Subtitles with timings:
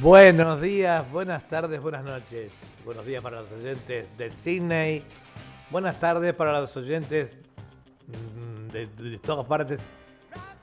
[0.00, 2.50] Buenos días, buenas tardes, buenas noches.
[2.86, 5.02] Buenos días para los oyentes de Sydney.
[5.68, 7.28] Buenas tardes para los oyentes
[8.06, 9.78] mm, de, todas partes.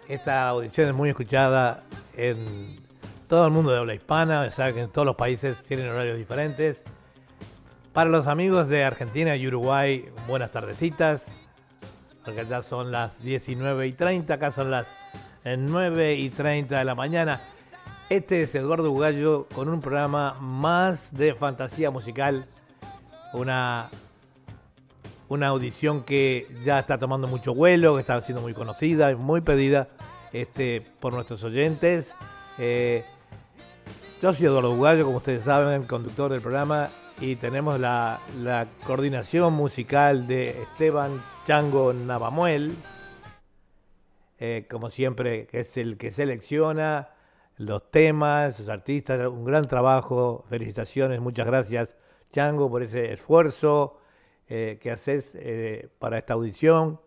[0.08, 1.84] Esta audición es muy escuchada
[2.16, 2.80] en
[3.28, 4.52] todo el mundo de habla hispana.
[4.58, 6.78] Ya que en todos los países tienen horarios diferentes.
[7.94, 11.22] Para los amigos de Argentina y Uruguay, buenas tardecitas.
[12.26, 14.88] Porque ya son las 19 y 30, acá son las
[15.46, 17.40] 9 y 30 de la mañana.
[18.10, 22.46] Este es Eduardo Bugallo con un programa más de fantasía musical.
[23.34, 23.90] Una,
[25.28, 29.90] una audición que ya está tomando mucho vuelo, que está siendo muy conocida, muy pedida
[30.32, 32.10] este, por nuestros oyentes.
[32.58, 33.04] Eh,
[34.22, 36.88] yo soy Eduardo Bugallo, como ustedes saben, conductor del programa,
[37.20, 42.74] y tenemos la, la coordinación musical de Esteban Chango Navamuel,
[44.40, 47.10] eh, como siempre, que es el que selecciona
[47.58, 51.90] los temas, los artistas, un gran trabajo, felicitaciones, muchas gracias
[52.32, 54.00] Chango por ese esfuerzo
[54.48, 57.02] eh, que haces eh, para esta audición,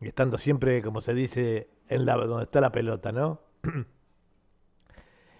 [0.00, 3.40] estando siempre, como se dice, en la, donde está la pelota, ¿no?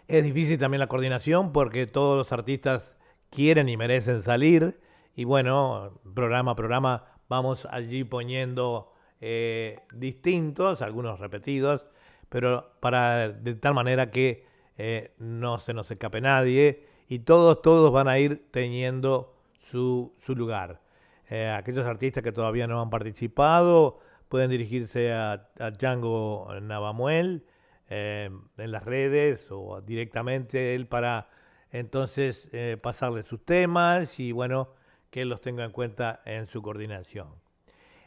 [0.08, 2.92] es difícil también la coordinación porque todos los artistas
[3.30, 4.80] quieren y merecen salir
[5.14, 11.86] y bueno, programa a programa vamos allí poniendo eh, distintos, algunos repetidos,
[12.28, 14.49] pero para de tal manera que
[14.82, 19.34] eh, no se nos escape nadie y todos, todos van a ir teniendo
[19.68, 20.80] su, su lugar.
[21.28, 27.44] Eh, aquellos artistas que todavía no han participado pueden dirigirse a, Django Navamuel
[27.90, 31.28] eh, en las redes o directamente él para
[31.72, 32.48] entonces
[32.80, 34.70] pasarle sus temas y bueno,
[35.10, 37.28] que los tenga en cuenta en su coordinación.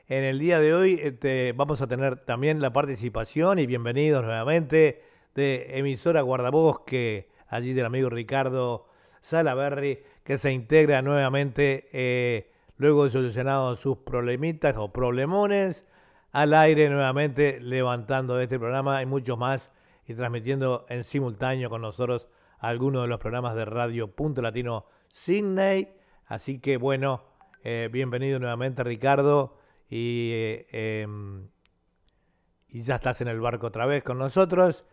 [0.07, 5.12] En el día de hoy este, vamos a tener también la participación y bienvenidos nuevamente
[5.35, 8.88] de emisora Guardabosque, allí del amigo Ricardo
[9.21, 15.85] Salaberry, que se integra nuevamente eh, luego de solucionados sus problemitas o problemones
[16.31, 19.71] al aire nuevamente levantando este programa y muchos más
[20.07, 22.27] y transmitiendo en simultáneo con nosotros
[22.59, 25.89] algunos de los programas de Radio Punto Latino Sydney.
[26.25, 27.23] Así que bueno,
[27.63, 29.57] eh, bienvenido nuevamente Ricardo
[29.89, 31.47] y, eh, em,
[32.69, 34.85] y ya estás en el barco otra vez con nosotros.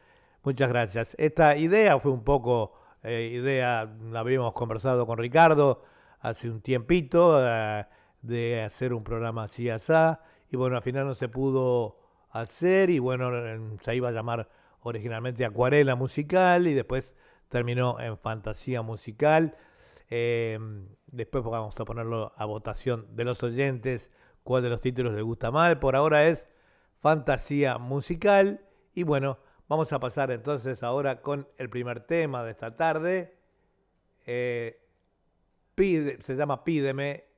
[0.43, 1.15] Muchas gracias.
[1.19, 5.83] Esta idea fue un poco eh, idea, la habíamos conversado con Ricardo
[6.21, 7.85] hace un tiempito, eh,
[8.23, 11.99] de hacer un programa así asá, y bueno, al final no se pudo
[12.31, 13.31] hacer, y bueno,
[13.83, 14.49] se iba a llamar
[14.83, 17.13] originalmente Acuarela Musical, y después
[17.49, 19.57] terminó en Fantasía Musical.
[20.11, 20.59] Eh,
[21.07, 24.11] después vamos a ponerlo a votación de los oyentes,
[24.43, 25.79] cuál de los títulos les gusta mal.
[25.79, 26.47] Por ahora es
[27.01, 28.61] Fantasía Musical,
[28.95, 29.39] y bueno,
[29.71, 33.37] Vamos a pasar entonces ahora con el primer tema de esta tarde.
[34.27, 34.81] Eh,
[35.77, 37.30] se llama Pídeme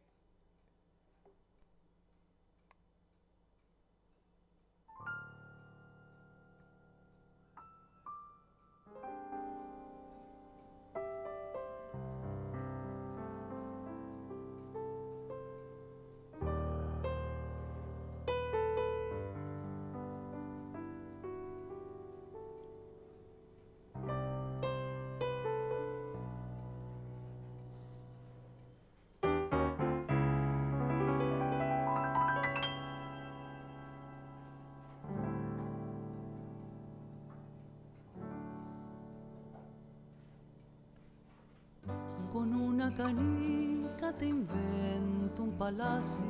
[44.19, 46.23] te invento un palacio,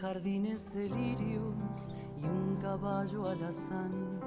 [0.00, 1.88] jardines de lirios
[2.18, 4.20] y un caballo alazán.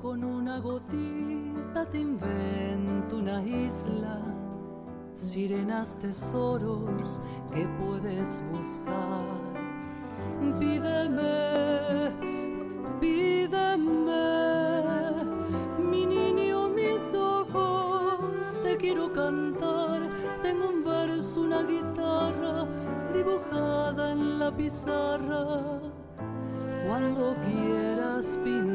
[0.00, 4.20] Con una gotita te invento una isla,
[5.14, 7.18] sirenas tesoros
[7.52, 9.24] que puedes buscar.
[10.60, 12.12] Pídeme,
[13.00, 14.22] pídeme,
[15.90, 19.45] mi niño, mis ojos, te quiero cantar.
[24.52, 25.80] Pizarra.
[26.86, 28.65] Cuando quieras pintar.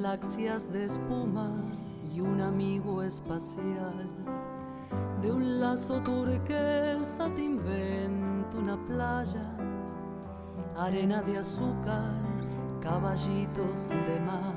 [0.00, 1.50] Galaxias de espuma
[2.10, 4.08] y un amigo espacial.
[5.20, 9.46] De un lazo turquesa te invento una playa,
[10.74, 12.14] arena de azúcar,
[12.80, 14.54] caballitos de mar.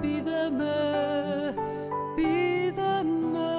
[0.00, 1.54] Pídeme,
[2.16, 3.52] pídeme,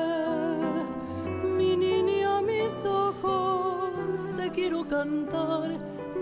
[1.56, 5.70] mi niña, mis ojos, te quiero cantar.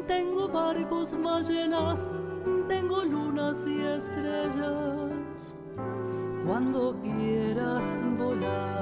[0.08, 2.19] Tengo barcos, lunas
[3.66, 5.56] y estrellas.
[6.46, 7.84] Cuando quieras
[8.18, 8.79] volar,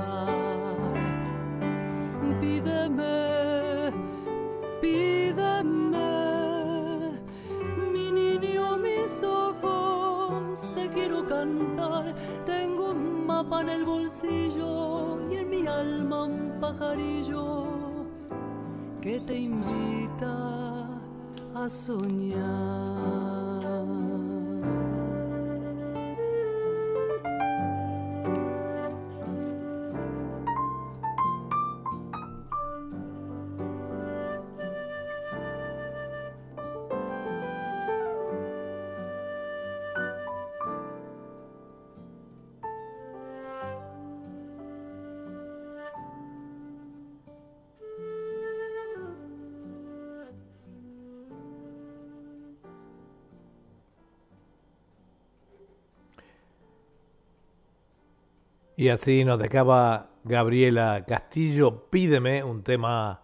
[58.77, 63.21] Y así nos dejaba Gabriela Castillo, Pídeme, un tema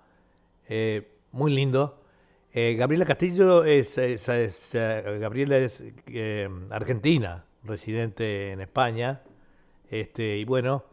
[0.67, 1.99] eh, muy lindo.
[2.51, 4.27] Eh, Gabriela Castillo es, es-
[4.73, 9.21] eh, Gabriela es eh, argentina, residente en España.
[9.91, 10.83] Este, y bueno,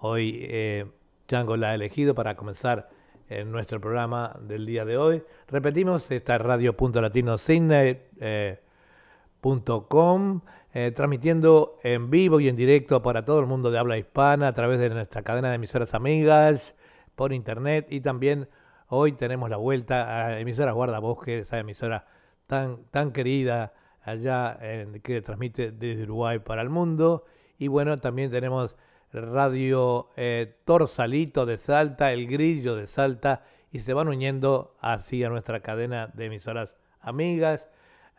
[0.00, 0.86] hoy eh,
[1.28, 2.88] Django la ha elegido para comenzar
[3.28, 5.22] en nuestro programa del día de hoy.
[5.46, 8.58] Repetimos, esta es radio.latinosignet.com, eh,
[10.94, 14.78] transmitiendo en vivo y en directo para todo el mundo de habla hispana a través
[14.78, 16.76] de nuestra cadena de emisoras amigas,
[17.16, 18.48] por internet y también
[18.88, 22.06] hoy tenemos la vuelta a emisoras Guardabosque, esa emisora
[22.46, 23.72] tan, tan querida
[24.02, 27.24] allá en- que transmite desde Uruguay para el mundo.
[27.58, 28.76] Y bueno, también tenemos
[29.12, 35.28] Radio eh, Torsalito de Salta, El Grillo de Salta, y se van uniendo así a
[35.28, 37.69] nuestra cadena de emisoras amigas.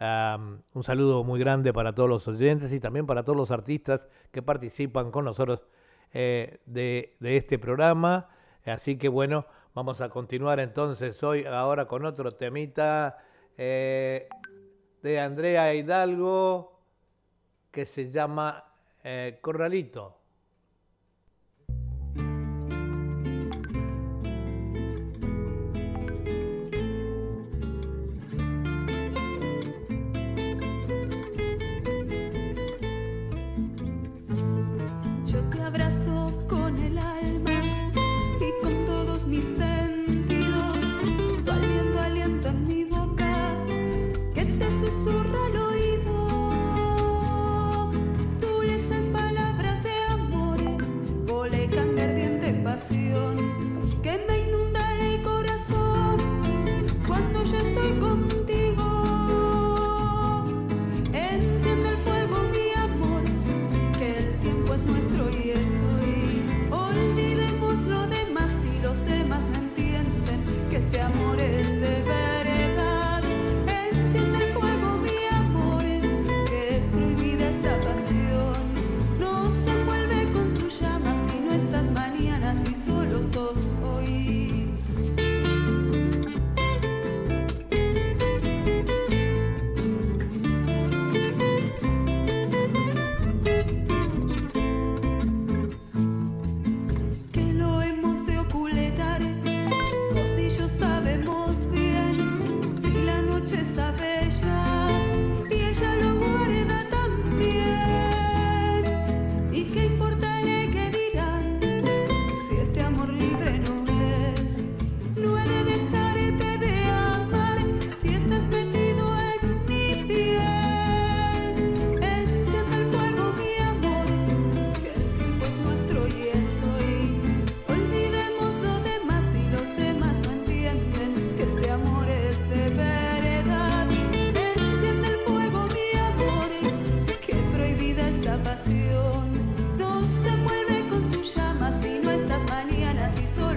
[0.01, 4.41] Un saludo muy grande para todos los oyentes y también para todos los artistas que
[4.41, 5.67] participan con nosotros
[6.11, 8.27] eh, de, de este programa.
[8.65, 9.45] Así que bueno,
[9.75, 13.19] vamos a continuar entonces hoy ahora con otro temita
[13.59, 14.27] eh,
[15.03, 16.79] de Andrea Hidalgo
[17.69, 18.63] que se llama
[19.03, 20.20] eh, Corralito.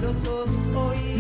[0.05, 1.14] Mañanas y solo sos hoy.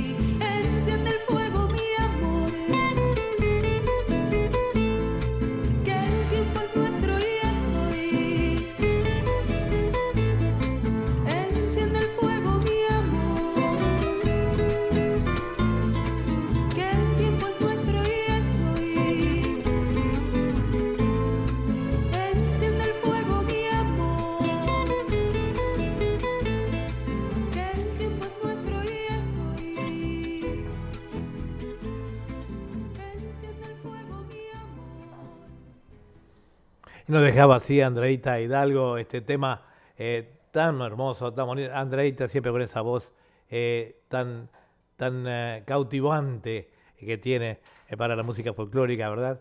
[37.35, 39.62] Dejaba así Andreita Hidalgo, este tema
[39.99, 41.75] eh, tan hermoso, tan bonito.
[41.75, 43.11] Andreita siempre con esa voz
[43.50, 44.49] eh, tan,
[44.95, 47.59] tan eh, cautivante que tiene
[47.99, 49.41] para la música folclórica, ¿verdad?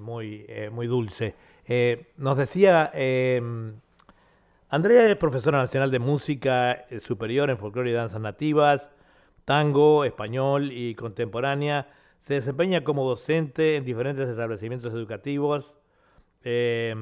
[0.00, 1.34] muy, muy dulce.
[2.16, 2.90] nos decía,
[4.68, 8.90] Andrea es profesora nacional de música superior en folclore y danzas nativas,
[9.44, 11.86] tango, español y contemporánea.
[12.22, 15.75] Se desempeña como docente en diferentes establecimientos educativos
[16.48, 16.94] eh,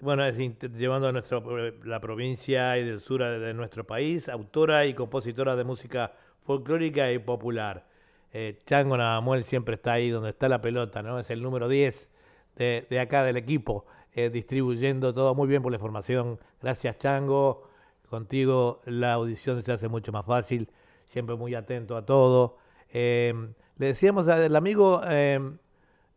[0.00, 1.40] bueno, es llevando a nuestro,
[1.84, 6.12] la provincia y del sur de nuestro país, autora y compositora de música
[6.44, 7.86] folclórica y popular.
[8.32, 11.20] Eh, Chango Navamuel siempre está ahí donde está la pelota, ¿no?
[11.20, 12.08] Es el número 10
[12.56, 16.40] de, de acá del equipo, eh, distribuyendo todo muy bien por la información.
[16.60, 17.70] Gracias, Chango.
[18.10, 20.68] Contigo la audición se hace mucho más fácil,
[21.06, 22.58] siempre muy atento a todo.
[22.92, 23.32] Eh,
[23.78, 25.02] le decíamos al amigo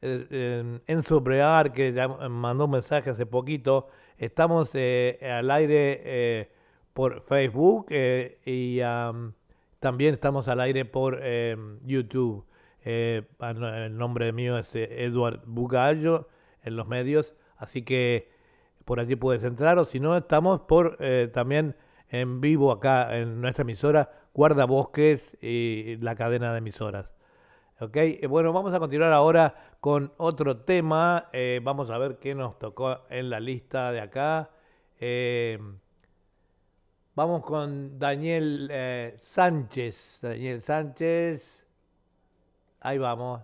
[0.02, 3.88] eh, Enzo Brear, que ya mandó un mensaje hace poquito.
[4.18, 6.52] Estamos eh, al aire eh,
[6.94, 8.80] por Facebook y
[9.80, 11.22] también estamos al aire por
[11.86, 12.46] YouTube.
[12.84, 16.28] el nombre mío es Eduard Bugallo
[16.64, 18.32] en los medios, así que
[18.86, 20.98] por allí puedes entrar o si no, estamos por
[21.34, 21.76] también
[22.10, 27.19] en vivo acá en nuestra emisora Guardabosques y la cadena de emisoras.
[27.82, 27.96] Ok,
[28.28, 31.30] bueno, vamos a continuar ahora con otro tema.
[31.32, 34.50] Eh, vamos a ver qué nos tocó en la lista de acá.
[35.00, 35.58] Eh,
[37.16, 40.20] vamos con Daniel eh, Sánchez.
[40.22, 41.66] Daniel Sánchez.
[42.82, 43.44] Ahí vamos.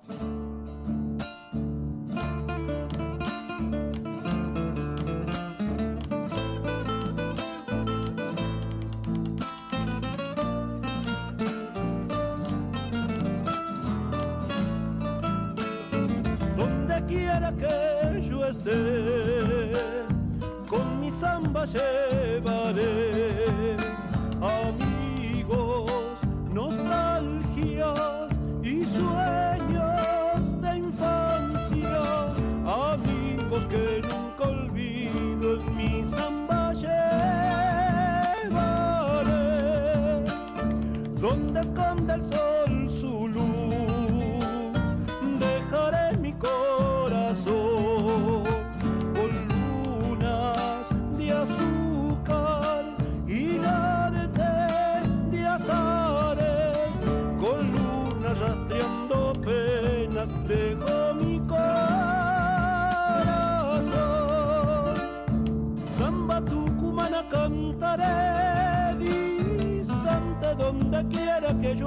[42.15, 42.54] Esconde el sol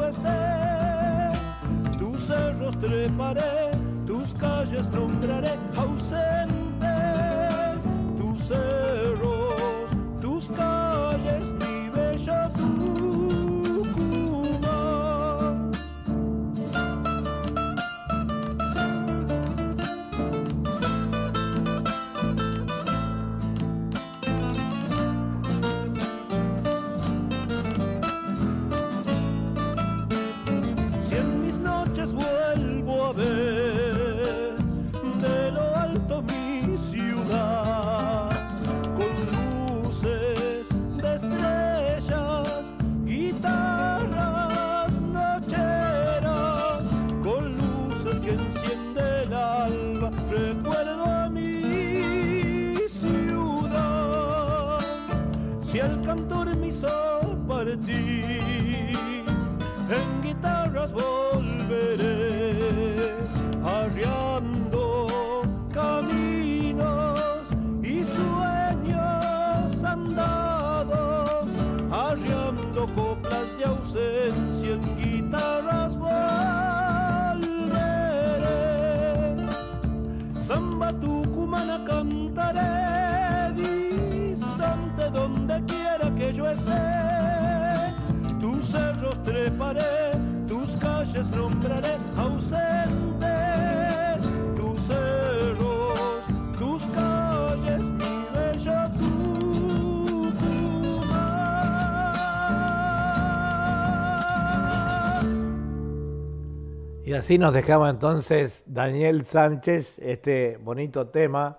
[0.09, 1.33] esté.
[1.99, 3.71] Tus cerros treparé,
[4.07, 6.58] tus calles nombraré ausentes.
[107.19, 111.59] Así nos dejaba entonces Daniel Sánchez este bonito tema.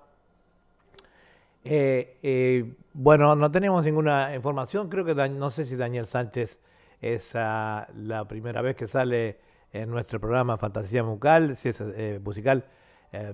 [1.66, 4.88] Eh, eh, bueno, no tenemos ninguna información.
[4.88, 6.58] Creo que no sé si Daniel Sánchez
[7.02, 9.40] es la primera vez que sale
[9.74, 12.66] en nuestro programa Fantasía Musical, si es, eh, musical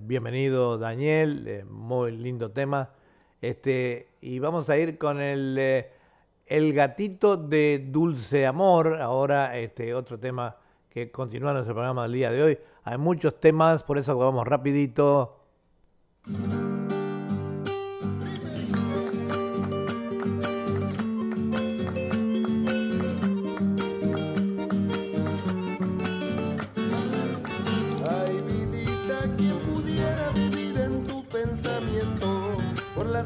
[0.01, 2.89] bienvenido Daniel, muy lindo tema.
[3.39, 5.85] Este, y vamos a ir con el,
[6.47, 10.55] el gatito de Dulce Amor, ahora este, otro tema
[10.95, 12.57] que continúa nuestro programa del día de hoy.
[12.85, 15.41] Hay muchos temas, por eso vamos rapidito.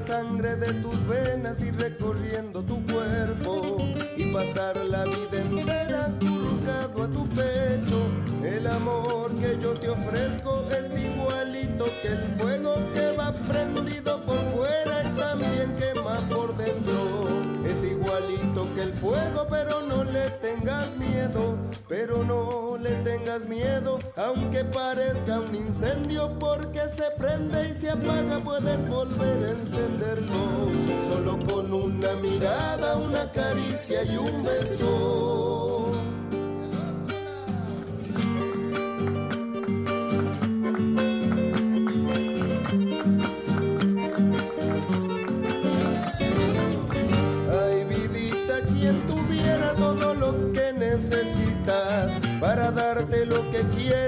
[0.05, 3.77] Sangre de tus venas y recorriendo tu cuerpo,
[4.17, 6.18] y pasar la vida entera
[9.79, 16.19] te ofrezco es igualito que el fuego que va prendido por fuera y también quema
[16.29, 17.27] por dentro.
[17.65, 21.57] Es igualito que el fuego, pero no le tengas miedo,
[21.87, 28.39] pero no le tengas miedo, aunque parezca un incendio, porque se prende y se apaga,
[28.43, 30.67] puedes volver a encenderlo,
[31.09, 35.88] solo con una mirada, una caricia y un beso.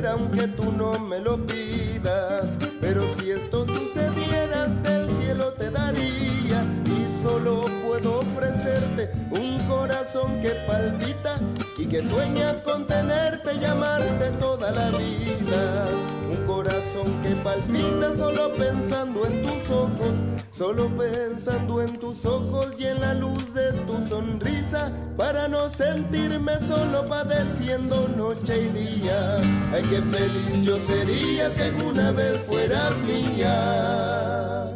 [0.07, 2.57] Aunque tú no me lo pidas.
[2.79, 10.51] Pero si esto sucediera, del cielo te daría y solo puedo ofrecerte un corazón que
[10.67, 11.39] palpita
[11.77, 15.87] y que sueña con tenerte y amarte toda la vida.
[16.29, 20.13] Un corazón que palpita solo pensando en tus ojos,
[20.61, 26.59] solo pensando en tus ojos y en la luz de tu sonrisa, para no sentirme
[26.59, 29.37] solo padeciendo noche y día.
[29.73, 34.69] Ay, qué feliz yo sería si alguna vez fueras mía.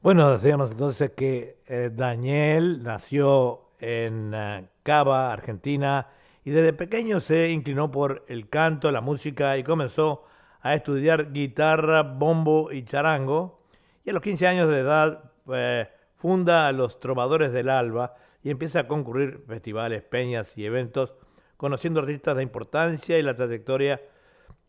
[0.00, 6.06] Bueno, decíamos entonces que eh, Daniel nació en eh, Cava, Argentina,
[6.46, 10.24] y desde pequeño se inclinó por el canto, la música y comenzó
[10.62, 13.60] a estudiar guitarra, bombo y charango.
[14.04, 18.80] Y a los 15 años de edad eh, funda los Trovadores del Alba y empieza
[18.80, 21.14] a concurrir festivales, peñas y eventos,
[21.56, 24.00] conociendo artistas de importancia y la trayectoria.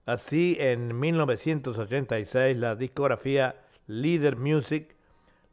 [0.05, 3.55] Así, en 1986, la discografía
[3.87, 4.95] Leader Music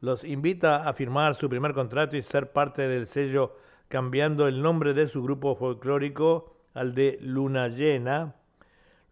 [0.00, 3.57] los invita a firmar su primer contrato y ser parte del sello
[3.88, 8.35] cambiando el nombre de su grupo folclórico al de Luna Llena.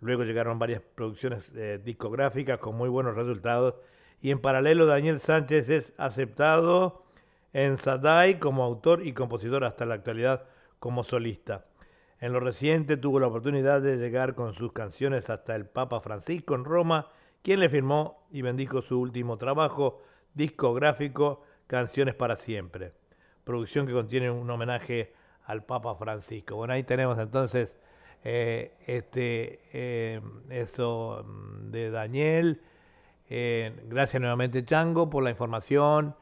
[0.00, 3.74] Luego llegaron varias producciones eh, discográficas con muy buenos resultados
[4.20, 7.04] y en paralelo Daniel Sánchez es aceptado
[7.52, 10.44] en Sadai como autor y compositor hasta la actualidad
[10.78, 11.64] como solista.
[12.20, 16.54] En lo reciente tuvo la oportunidad de llegar con sus canciones hasta el Papa Francisco
[16.54, 17.08] en Roma,
[17.42, 20.02] quien le firmó y bendijo su último trabajo
[20.34, 22.92] discográfico Canciones para Siempre,
[23.44, 25.12] producción que contiene un homenaje
[25.44, 26.56] al Papa Francisco.
[26.56, 27.70] Bueno, ahí tenemos entonces
[28.24, 32.60] eh, este eh, eso mm, de Daniel.
[33.30, 36.14] Eh, gracias nuevamente Chango por la información.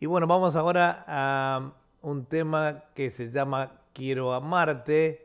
[0.00, 5.23] Y bueno, vamos ahora a un tema que se llama Quiero amarte.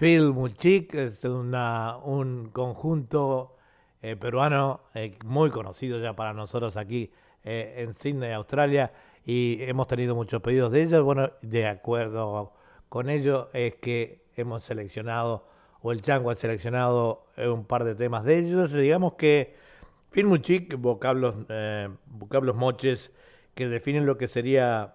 [0.00, 3.56] Phil Muchik es una- un conjunto
[4.00, 7.12] eh, peruano eh, muy conocido ya para nosotros aquí
[7.44, 8.92] eh, en Sydney, Australia,
[9.26, 11.04] y hemos tenido muchos pedidos de ellos.
[11.04, 12.54] Bueno, de acuerdo
[12.88, 15.46] con ello es que hemos seleccionado,
[15.82, 18.72] o el Chango ha seleccionado un par de temas de ellos.
[18.72, 19.54] Digamos que
[20.12, 21.34] Phil Muchik, vocablos,
[22.06, 23.10] vocablos moches
[23.54, 24.94] que definen lo que sería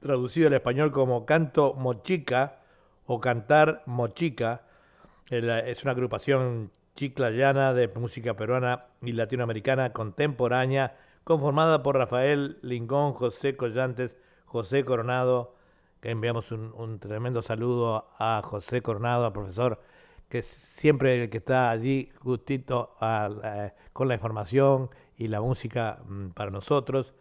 [0.00, 2.59] traducido al español como canto mochica
[3.12, 4.60] o cantar mochica.
[5.30, 13.14] El- Es una agrupación chiclayana de música peruana y latinoamericana contemporánea conformada por Rafael Lingón,
[13.14, 14.12] José Collantes,
[14.44, 15.56] José Coronado,
[16.00, 19.80] que enviamos un, tremendo saludo a José Coronado, al profesor,
[20.28, 26.28] que siempre el que está allí justito eh, con la información y la música mm,
[26.28, 27.12] para nosotros.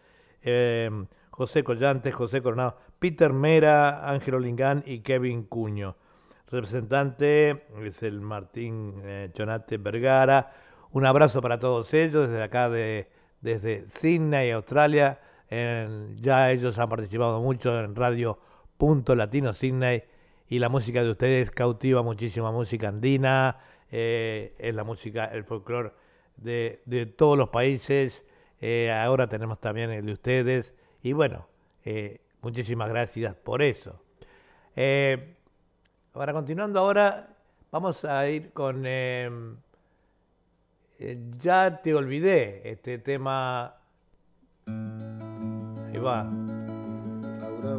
[0.43, 0.89] Eh,
[1.31, 5.95] José Collantes, José Coronado, Peter Mera, Ángelo Lingán y Kevin Cuño.
[6.51, 10.51] Representante es el Martín eh, Jonate Vergara.
[10.91, 13.07] Un abrazo para todos ellos desde acá, de,
[13.41, 15.19] desde Sydney, Australia.
[15.49, 18.37] Ya ellos han participado mucho en Radio
[18.77, 20.03] Punto Latino Sydney
[20.47, 23.57] y la música de ustedes cautiva muchísima música andina,
[23.91, 25.91] eh, es la música, el folclore
[26.37, 28.25] de, de todos los países.
[28.61, 31.47] eh, ahora tenemos también el de ustedes y bueno,
[31.85, 34.01] eh, muchísimas gracias por eso.
[34.75, 35.35] Eh,
[36.13, 37.29] Ahora, continuando ahora,
[37.71, 39.29] vamos a ir con eh,
[40.99, 43.75] eh, Ya te olvidé, este tema...
[44.65, 46.27] Ahí va.
[47.41, 47.77] Ahora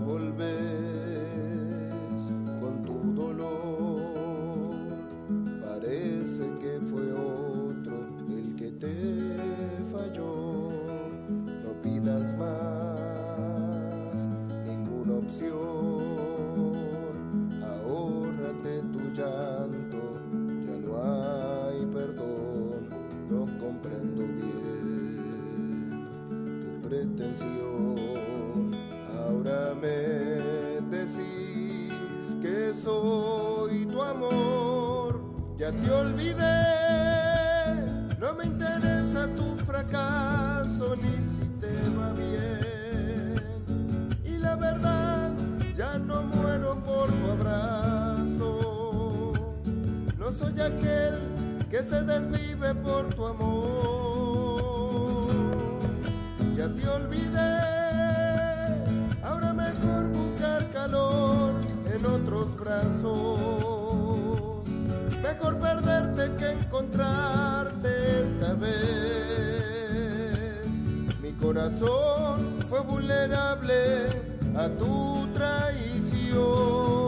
[32.82, 35.20] Soy tu amor.
[35.58, 36.56] Ya te olvidé,
[38.18, 43.34] no me interesa tu fracaso ni si te va bien.
[44.24, 45.32] Y la verdad,
[45.76, 48.52] ya no muero por tu abrazo.
[50.18, 51.18] No soy aquel
[51.70, 54.60] que se desvive por tu amor.
[56.56, 57.59] Ya te olvidé
[65.22, 67.88] Mejor perderte que encontrarte
[68.22, 68.70] esta vez.
[71.20, 74.06] Mi corazón fue vulnerable
[74.54, 76.99] a tu traición.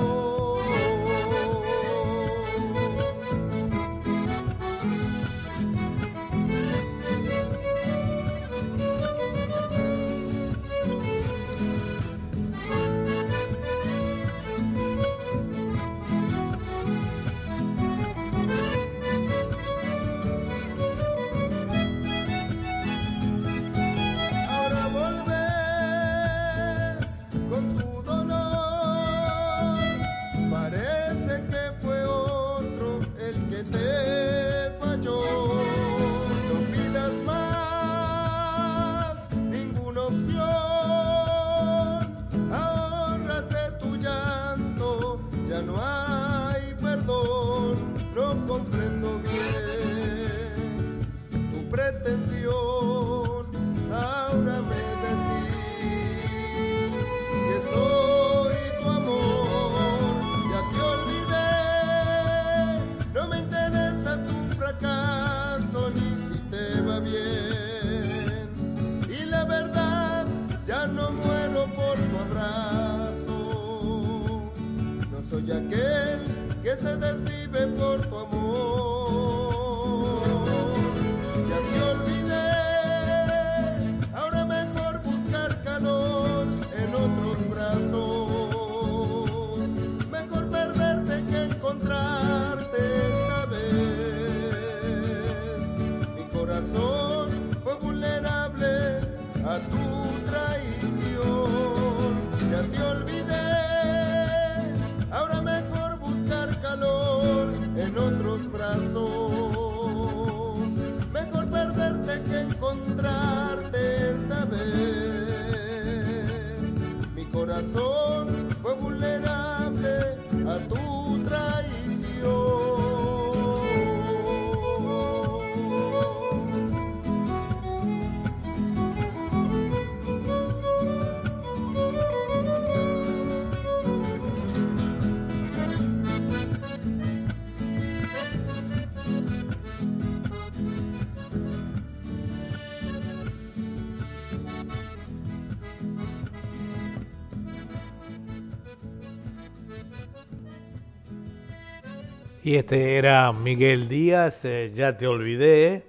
[152.52, 155.84] Y este era Miguel Díaz, eh, ya te olvidé.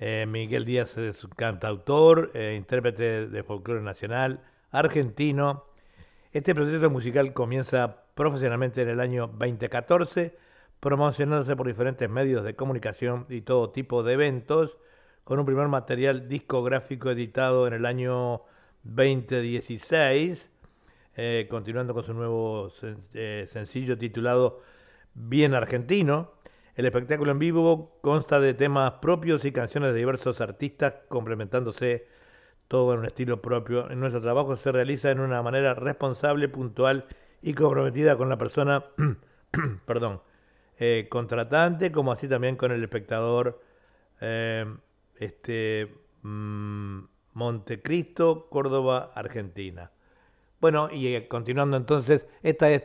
[0.00, 4.40] Eh, Miguel Díaz es cantautor, eh, intérprete de folclore nacional,
[4.72, 5.66] argentino.
[6.32, 10.36] Este proyecto musical comienza profesionalmente en el año 2014,
[10.80, 14.78] promocionándose por diferentes medios de comunicación y todo tipo de eventos,
[15.22, 18.42] con un primer material discográfico editado en el año
[18.82, 20.50] 2016,
[21.14, 24.58] eh, continuando con su nuevo sen- sencillo titulado
[25.14, 26.32] Bien Argentino.
[26.76, 32.06] El espectáculo en vivo consta de temas propios y canciones de diversos artistas complementándose
[32.68, 33.90] todo en un estilo propio.
[33.90, 37.06] En nuestro trabajo se realiza en una manera responsable, puntual
[37.42, 38.84] y comprometida con la persona,
[39.86, 40.22] perdón,
[40.78, 43.60] eh, contratante, como así también con el espectador.
[44.20, 44.66] eh,
[45.16, 45.92] este
[46.22, 47.00] mm,
[47.34, 49.90] Montecristo, Córdoba, Argentina.
[50.60, 52.84] Bueno, y eh, continuando entonces, esta es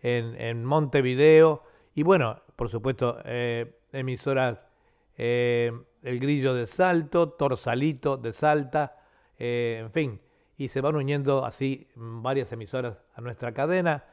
[0.03, 1.61] en, Montevideo,
[1.93, 4.57] y bueno, por supuesto, eh, emisoras
[5.15, 8.97] El Grillo de Salto, Torsalito de Salta,
[9.37, 10.19] en fin,
[10.57, 14.05] y se van uniendo así varias emisoras a nuestra cadena,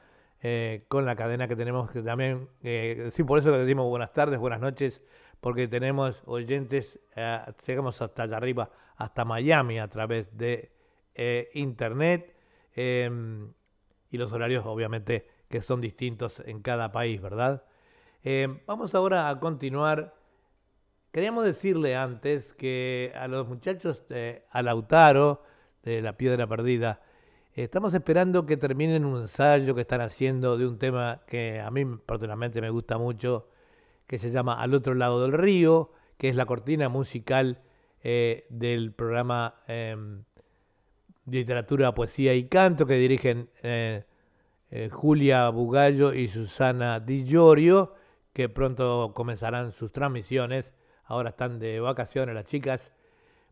[0.43, 4.13] eh, con la cadena que tenemos que también, eh, sí, por eso que decimos buenas
[4.13, 5.03] tardes, buenas noches,
[5.41, 10.73] porque tenemos oyentes, eh, llegamos hasta allá arriba, hasta Miami a través de
[11.55, 12.37] internet,
[12.77, 13.53] em,
[14.11, 17.65] y los horarios obviamente que son distintos en cada país, ¿verdad?
[18.25, 20.15] Eh, vamos ahora a continuar.
[21.13, 25.43] Queríamos decirle antes que a los muchachos, de, a Lautaro,
[25.83, 27.01] de La Piedra Perdida,
[27.63, 31.85] estamos esperando que terminen un ensayo que están haciendo de un tema que a mí
[32.07, 33.49] personalmente me gusta mucho,
[34.07, 37.59] que se llama Al otro lado del río, que es la cortina musical
[38.05, 40.23] eh, del programa em,
[41.27, 44.05] Literatura, Poesía y Canto que dirigen eh,
[44.71, 47.25] eh, Julia Bugallo y Susana Di
[48.33, 50.73] que pronto comenzarán sus transmisiones.
[51.05, 52.93] Ahora están de vacaciones las chicas.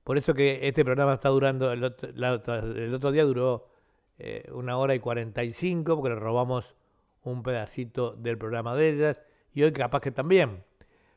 [0.04, 3.75] Por eso que este programa está durando, el otro día duró
[4.18, 6.74] eh, una hora y 45 porque le robamos
[7.24, 10.64] un pedacito del programa de ellas y hoy capaz que también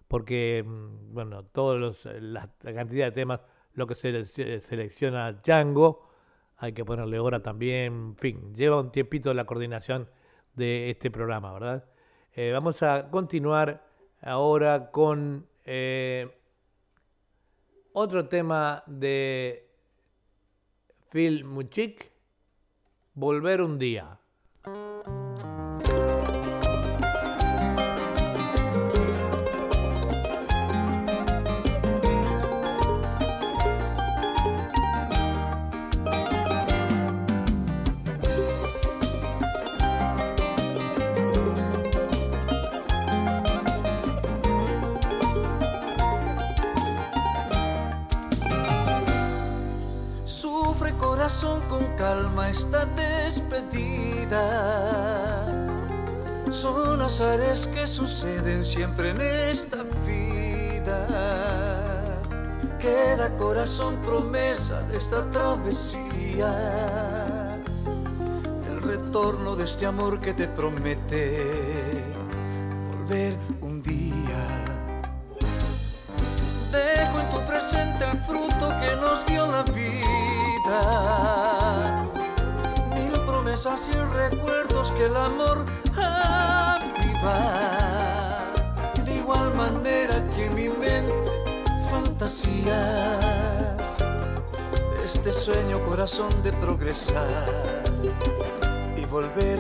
[0.08, 3.42] porque mm, bueno todos los la, cantidad de temas
[3.74, 6.10] lo que se, se- selecciona Django
[6.58, 10.10] hay que ponerle hora también en fin lleva un tiempito la coordinación
[10.56, 11.86] de este programa verdad
[12.36, 13.84] Eh, vamos a continuar
[14.22, 16.28] ahora con eh,
[17.94, 19.68] otro tema de
[21.12, 22.12] Phil Muchik
[23.20, 24.18] Volver un día.
[51.30, 54.42] Corazón con calma esta despedida.
[56.50, 61.06] Son azares que suceden siempre en esta vida.
[62.80, 66.52] Queda corazón promesa de esta travesía.
[68.68, 72.02] El retorno de este amor que te promete
[72.92, 74.48] volver un día.
[76.72, 80.19] Dejo en tu presente el fruto que nos dio la vida.
[82.96, 85.66] Mil promesas y recuerdos que el amor
[85.98, 87.38] aviva.
[89.04, 91.30] De igual manera que mi mente
[91.90, 93.20] fantasías
[94.98, 97.84] de este sueño corazón de progresar
[98.96, 99.60] y volver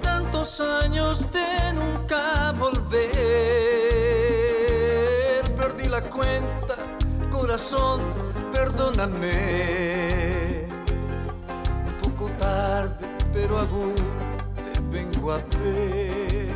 [0.00, 3.12] tantos años de nunca volver,
[5.54, 6.76] perdí la cuenta,
[7.30, 8.00] corazón,
[8.52, 10.66] perdóname.
[11.86, 13.94] Un poco tarde, pero aún
[14.56, 16.48] te vengo a ver.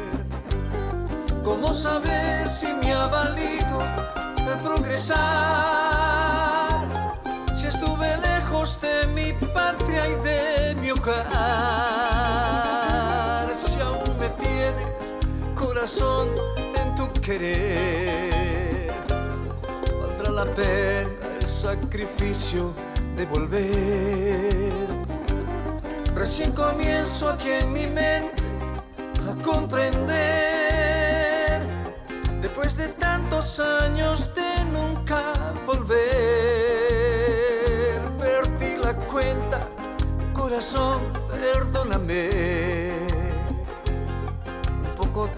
[1.44, 3.82] ¿Cómo saber si me ha valido
[4.38, 5.20] el progresar?
[7.54, 12.01] Si estuve lejos de mi patria y de mi hogar.
[15.72, 16.28] Corazón
[16.76, 18.92] en tu querer.
[20.00, 21.10] Valdrá la pena
[21.40, 22.74] el sacrificio
[23.16, 24.70] de volver.
[26.14, 28.42] Recién comienzo aquí en mi mente
[29.30, 30.12] a comprender.
[32.42, 35.32] Después de tantos años de nunca
[35.66, 36.02] volver,
[38.18, 39.60] perdí la cuenta,
[40.34, 41.00] corazón,
[41.30, 42.81] perdóname.
[45.22, 45.34] Poco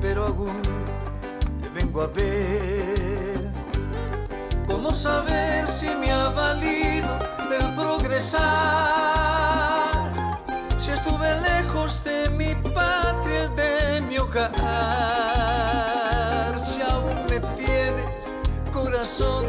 [0.00, 0.60] pero aún
[1.62, 3.52] te vengo a ver.
[4.66, 7.08] ¿Cómo saber si me ha valido
[7.56, 8.40] el progresar?
[10.80, 14.50] Si estuve lejos de mi patria, de mi hogar,
[16.58, 18.32] si aún me tienes
[18.72, 19.44] corazón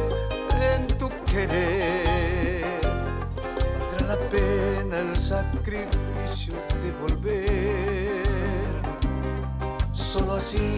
[0.61, 2.79] en tu querer,
[3.89, 8.00] valdrá la pena el sacrificio de volver.
[10.11, 10.77] Solo así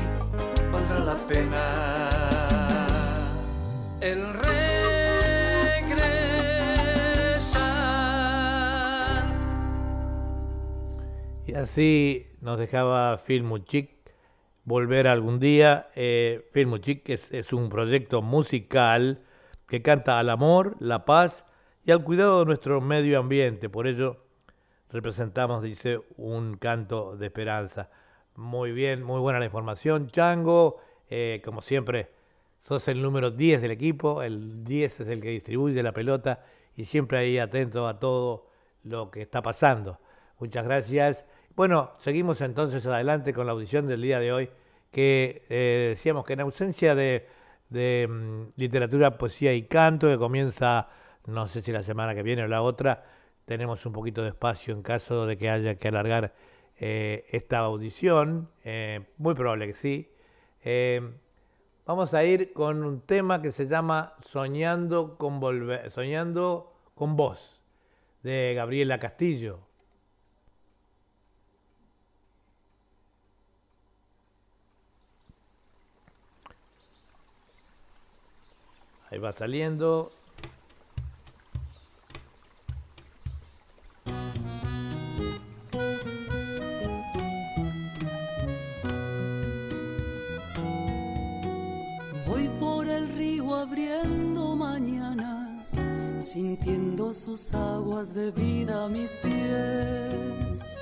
[0.72, 2.86] valdrá la pena
[4.00, 4.84] el regresar.
[11.48, 13.90] Y así nos dejaba Phil Muchik
[14.66, 15.88] volver algún día.
[15.96, 19.24] Eh, Phil Muchik es, es un proyecto musical
[19.68, 21.44] que canta al amor, la paz
[21.84, 23.68] y al cuidado de nuestro medio ambiente.
[23.68, 24.18] Por ello
[24.92, 27.90] representamos, dice, un canto de esperanza.
[28.36, 30.08] Muy bien, muy buena la información.
[30.08, 32.10] Chango, eh, como siempre,
[32.64, 34.24] sos el número 10 del equipo.
[34.24, 36.44] El 10 es el que distribuye la pelota
[36.76, 38.48] y siempre ahí atento a todo
[38.84, 40.00] lo que está pasando.
[40.40, 41.26] Muchas gracias.
[41.56, 44.50] Bueno, seguimos entonces adelante con la audición del día de hoy,
[44.92, 47.28] que eh, decíamos que en ausencia de,
[48.10, 50.90] mm, literatura, poesía y canto, que comienza,
[51.28, 53.06] no sé si la semana que viene o la otra,
[53.46, 56.34] tenemos un poquito de espacio en caso de que haya que alargar
[56.86, 60.12] eh, esta audición, eh, muy probable que sí.
[60.66, 61.14] Eh,
[61.86, 67.40] vamos a ir con un tema que se llama Soñando con, volver, Soñando con vos,
[68.22, 69.60] de Gabriela Castillo.
[79.10, 80.12] Ahí va saliendo.
[93.64, 95.72] Abriendo mañanas,
[96.18, 100.78] sintiendo sus aguas de vida a mis pies.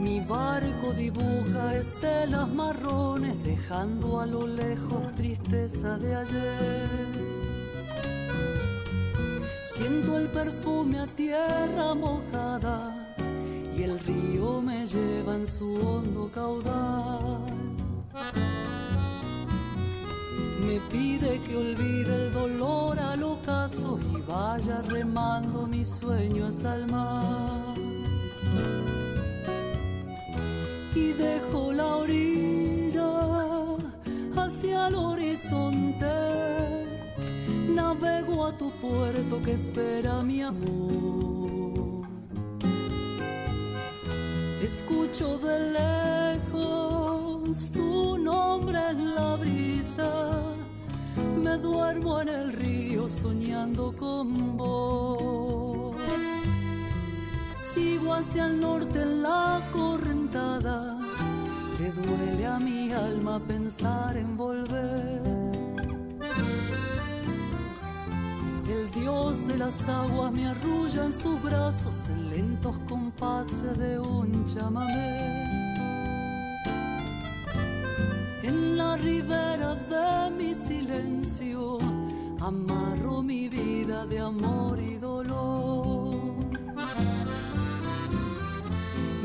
[0.00, 6.88] Mi barco dibuja estelas marrones, dejando a lo lejos tristeza de ayer.
[9.74, 12.94] Siento el perfume a tierra mojada
[13.76, 17.65] y el río me lleva en su hondo caudal.
[20.66, 26.88] Me pide que olvide el dolor al ocaso y vaya remando mi sueño hasta el
[26.88, 27.76] mar.
[30.92, 33.76] Y dejo la orilla
[34.36, 36.16] hacia el horizonte.
[37.68, 42.08] Navego a tu puerto que espera mi amor.
[44.60, 50.45] Escucho de lejos tu nombre en la brisa.
[51.46, 55.94] Me duermo en el río soñando con vos.
[57.72, 60.98] Sigo hacia el norte en la correntada.
[61.78, 65.22] Le duele a mi alma pensar en volver.
[68.68, 74.44] El dios de las aguas me arrulla en sus brazos en lentos compases de un
[74.46, 75.45] chamamé.
[78.46, 81.78] En la ribera de mi silencio
[82.40, 86.14] amarro mi vida de amor y dolor.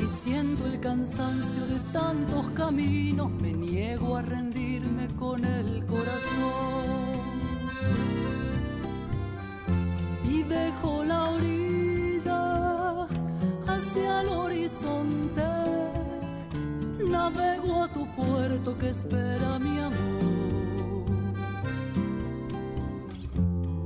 [0.01, 7.21] Y siento el cansancio de tantos caminos, me niego a rendirme con el corazón
[10.23, 13.07] y dejo la orilla
[13.67, 15.60] hacia el horizonte.
[17.11, 20.23] Navego a tu puerto que espera mi amor.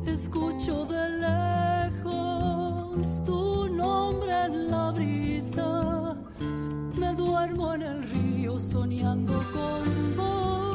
[0.06, 6.16] Escucho de lejos tu nombre en la brisa.
[6.96, 10.68] Me duermo en el río soñando con vos.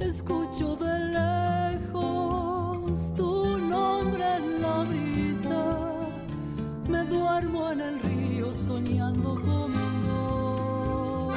[0.00, 0.98] Escucho de
[1.80, 5.64] lejos tu nombre en la brisa.
[6.88, 8.11] Me duermo en el río
[8.62, 9.72] soñando con
[10.06, 11.32] vos.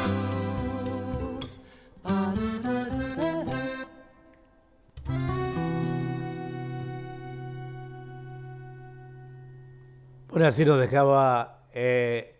[10.30, 12.36] Bueno, así nos dejaba eh,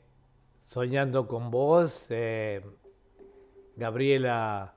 [0.68, 2.62] soñando con vos, eh,
[3.78, 4.74] Gabriela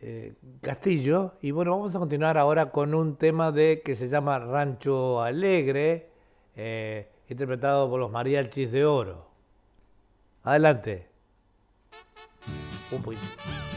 [0.00, 1.34] eh, Castillo.
[1.42, 6.08] Y bueno, vamos a continuar ahora con un tema de que se llama Rancho Alegre,
[7.30, 9.26] interpretado por los Mariachis de Oro.
[10.42, 11.06] Adelante.
[12.90, 13.69] Un.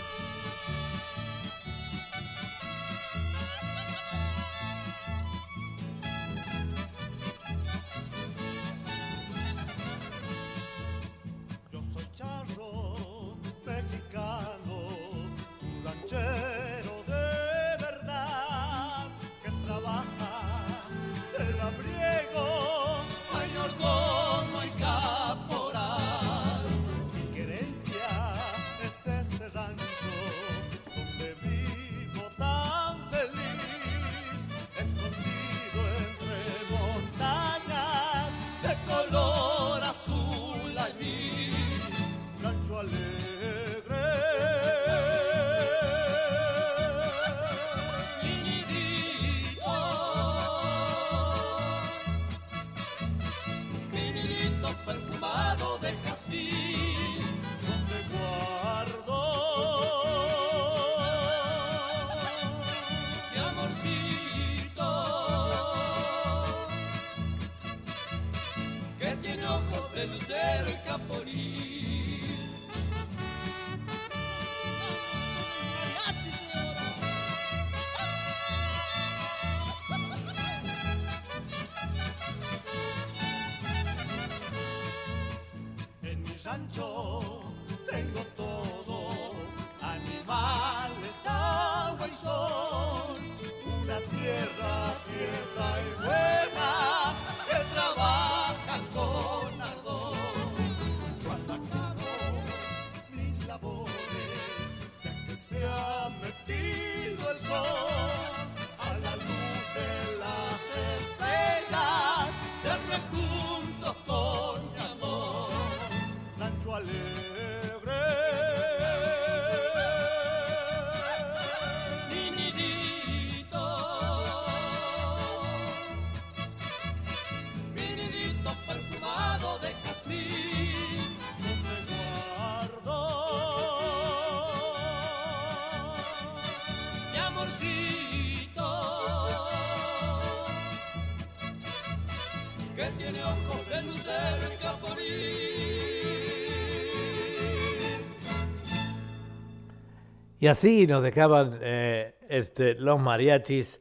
[150.43, 153.79] Y así nos dejaban eh, este, los mariachis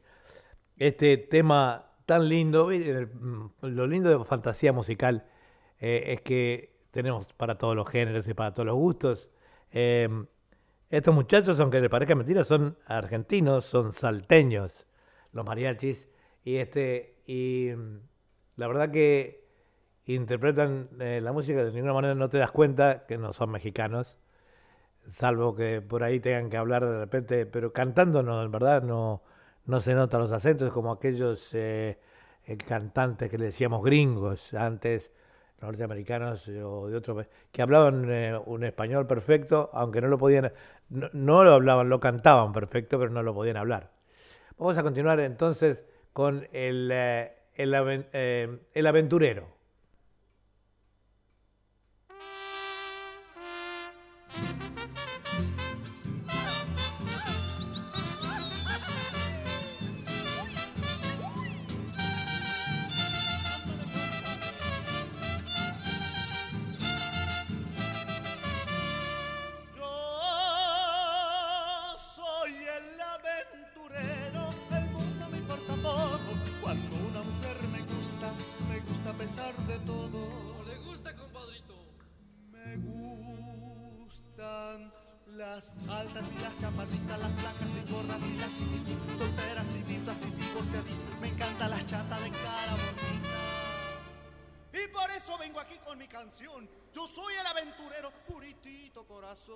[0.77, 2.69] este tema tan lindo.
[2.69, 5.25] Mm, Lo lindo de fantasía musical
[5.81, 9.29] eh, es que tenemos para todos los géneros y para todos los gustos.
[9.73, 10.07] Eh,
[10.89, 14.87] estos muchachos, aunque les parezca mentira, son argentinos, son salteños,
[15.33, 16.07] los mariachis.
[16.45, 17.99] Y, este, y mm,
[18.55, 19.49] la verdad que
[20.05, 24.17] interpretan eh, la música de ninguna manera no te das cuenta que no son mexicanos
[25.13, 29.21] salvo que por ahí tengan que hablar de repente, pero cantando no, en verdad no,
[29.65, 31.97] no se notan los acentos, como aquellos eh,
[32.45, 35.11] eh, cantantes que le decíamos gringos antes,
[35.61, 40.51] norteamericanos eh, o de otro, que hablaban eh, un español perfecto, aunque no lo podían,
[40.89, 43.91] no, no lo hablaban, lo cantaban perfecto, pero no lo podían hablar.
[44.57, 45.81] Vamos a continuar entonces
[46.11, 49.52] con el, eh, el, el aventurero.
[85.27, 90.17] Las altas y las chaparritas, las flacas y gordas y las chiquititas, solteras y viudas
[90.23, 91.19] y divorciaditas.
[91.21, 93.63] Me encantan las chatas de cara bonita.
[94.73, 96.69] Y por eso vengo aquí con mi canción.
[96.93, 99.53] Yo soy el aventurero, puritito corazón.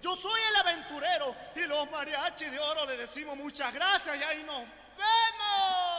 [0.00, 4.42] Yo soy el aventurero y los mariachis de oro le decimos muchas gracias y ahí
[4.42, 5.91] nos vemos.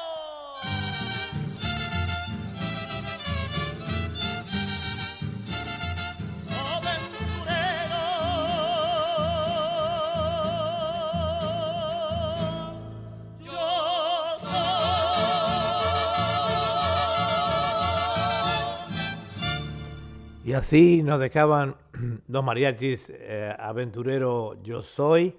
[20.43, 21.75] Y así nos dejaban
[22.27, 25.37] Dos mariachis, eh, aventurero yo soy.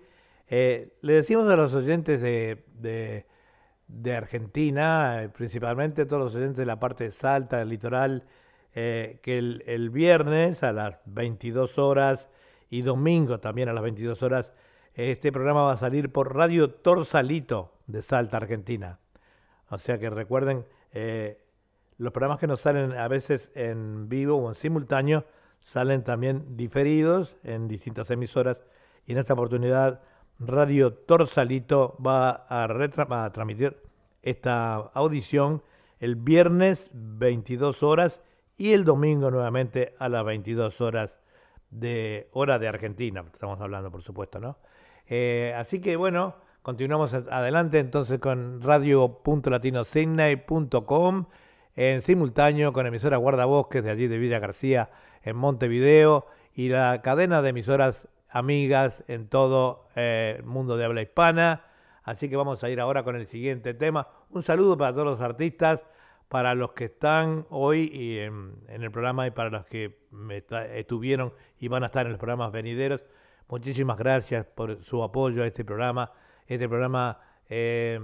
[0.48, 3.24] Eh, le decimos a los oyentes de, de-
[4.16, 8.24] Argentina, eh, principalmente todos los oyentes de la parte de Salta, del litoral,
[8.74, 12.28] eh, que el, el viernes a las 22 horas
[12.70, 14.52] y domingo también a las 22 horas,
[14.94, 18.98] este programa va a salir por Radio Torsalito de Salta, Argentina.
[19.70, 20.64] O sea que recuerden,
[21.98, 25.24] los programas que nos salen a veces en vivo o en simultáneo
[25.60, 28.58] salen también diferidos en distintas emisoras.
[29.06, 30.00] Y en esta oportunidad
[30.38, 32.66] Radio Torsalito va a,
[33.32, 33.76] transmitir
[34.22, 35.62] esta audición
[36.00, 38.20] el viernes 22 horas
[38.56, 41.10] y el domingo nuevamente a las 22 horas
[41.70, 44.58] de hora de Argentina, estamos hablando por supuesto, ¿no?
[45.06, 51.26] Eh, así que bueno, continuamos adelante entonces con radio.latinosidney.com
[51.76, 54.90] en simultáneo con emisora Guardabosques de allí de Villa García
[55.22, 61.02] en Montevideo y la cadena de emisoras amigas en todo eh, el mundo de habla
[61.02, 61.62] hispana.
[62.02, 64.08] Así que vamos a ir ahora con el siguiente tema.
[64.30, 65.80] Un saludo para todos los artistas,
[66.28, 69.98] para los que están hoy en, el programa y para los que
[70.74, 73.02] estuvieron y van a estar en los programas venideros.
[73.48, 76.12] Muchísimas gracias por su apoyo a este programa.
[76.46, 77.18] Este programa
[77.48, 77.98] eh,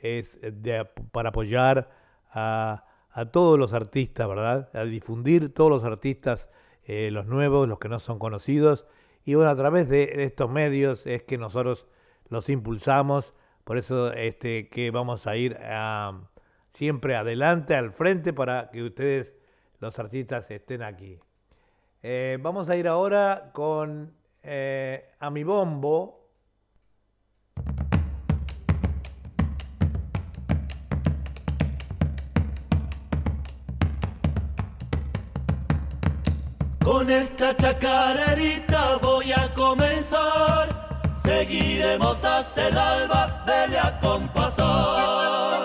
[0.00, 1.90] es de- para apoyar
[2.32, 2.84] a,
[3.16, 4.68] a todos los artistas, ¿verdad?
[4.74, 6.46] A difundir todos los artistas,
[6.84, 8.84] eh, los nuevos, los que no son conocidos.
[9.24, 11.86] Y bueno, a través de, estos medios es que nosotros
[12.28, 13.32] los impulsamos.
[13.64, 16.28] Por eso este, que vamos a ir a-
[16.74, 19.32] siempre adelante, al frente, para que ustedes,
[19.80, 21.18] los artistas, estén aquí.
[22.02, 24.12] Eh, vamos a ir ahora con
[24.42, 26.25] eh, a mi bombo.
[36.96, 40.66] Con esta chacarerita voy a comenzar.
[41.22, 45.55] Seguiremos hasta el alba, dele a compasar.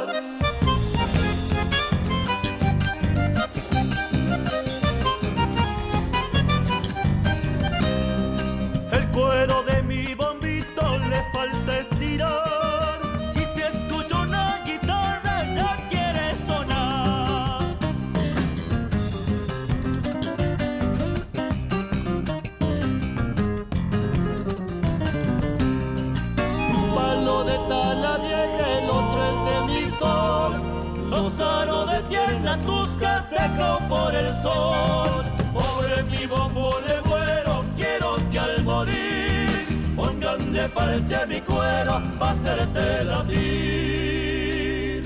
[40.81, 45.03] Parche mi cuero pa' hacerte latir.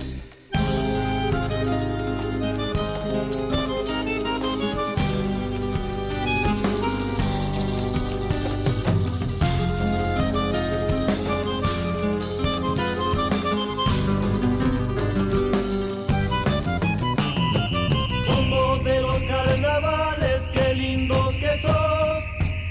[18.28, 22.24] Bombo de los carnavales, qué lindo que sos.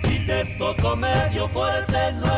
[0.02, 2.33] Si te toco medio fuerte, no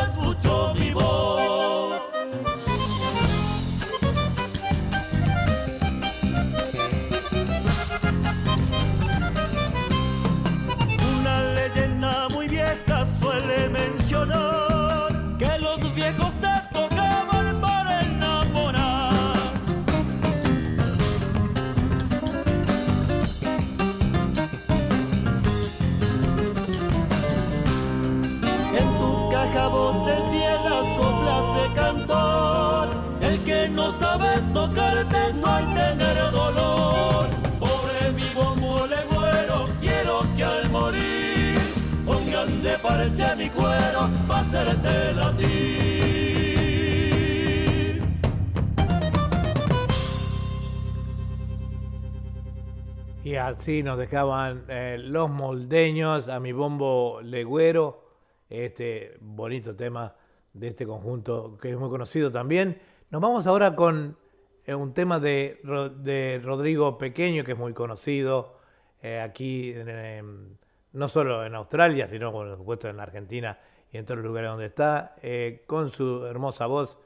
[53.23, 58.05] Y así nos dejaban eh, los moldeños a mi bombo legüero,
[58.49, 60.15] este bonito tema
[60.53, 62.79] de este conjunto que es muy conocido también.
[63.11, 64.17] Nos vamos ahora con
[64.65, 65.59] eh, un tema de,
[66.03, 68.59] de Rodrigo Pequeño, que es muy conocido
[69.01, 70.57] eh, aquí, en-
[70.97, 73.57] no solo en Australia, sino por supuesto en Argentina
[73.91, 76.97] y en todos los lugares donde está, eh, con su hermosa voz,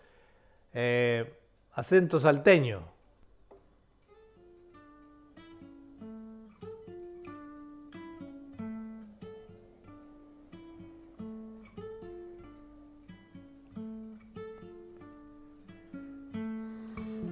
[0.73, 1.33] eh,
[1.73, 2.89] acento salteño.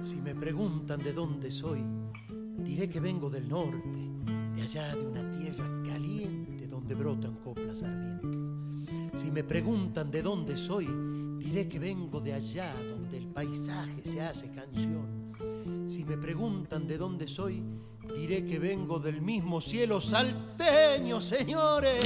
[0.02, 1.80] Si me preguntan de dónde soy,
[2.58, 3.98] diré que vengo del norte,
[4.54, 6.49] de allá de una tierra caliente
[6.94, 9.20] brotan coplas ardientes.
[9.20, 10.88] Si me preguntan de dónde soy,
[11.38, 15.32] diré que vengo de allá donde el paisaje se hace canción.
[15.88, 17.62] Si me preguntan de dónde soy,
[18.14, 22.04] diré que vengo del mismo cielo salteño, señores.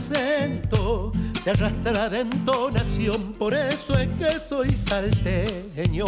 [0.00, 1.12] Acento,
[1.44, 6.06] te arrastra de entonación, por eso es que soy salteño.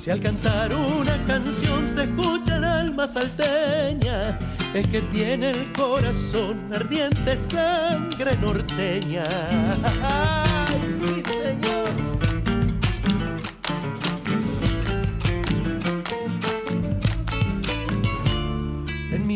[0.00, 4.36] Si al cantar una canción se escucha el alma salteña,
[4.74, 9.22] es que tiene el corazón ardiente sangre norteña.
[10.02, 12.13] ¡Ay, sí, señor!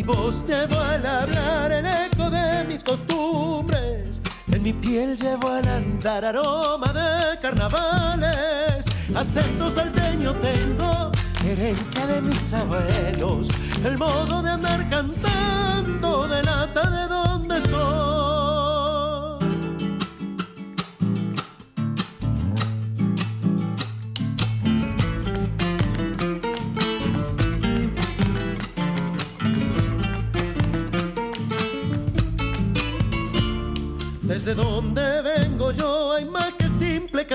[0.08, 4.22] Voz llevo al hablar el eco de mis costumbres.
[4.50, 8.86] En mi piel llevo al andar aroma de carnavales.
[9.14, 11.12] Acento salteño tengo,
[11.44, 13.48] herencia de mis abuelos.
[13.84, 18.37] El modo de andar cantando delata de dónde soy.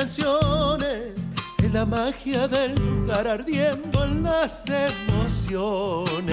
[0.06, 0.20] Es
[1.72, 6.28] la magia del lugar ardiendo en las emociones.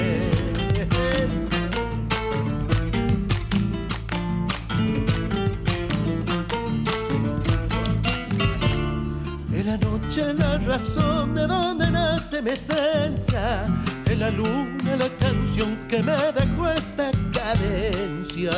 [9.53, 13.67] En la noche la razón de donde nace mi esencia.
[14.07, 18.51] En la luna la canción que me dejó esta cadencia.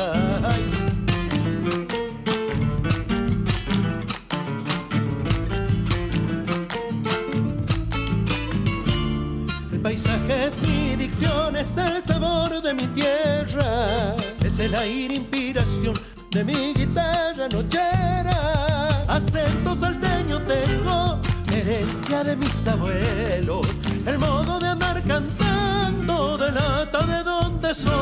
[12.73, 15.95] Mi tierra, es el aire inspiración
[16.31, 19.05] de mi guitarra nochera.
[19.07, 21.19] Acento salteño tengo,
[21.51, 23.67] herencia de mis abuelos,
[24.07, 27.93] el modo de andar cantando delata de donde soy.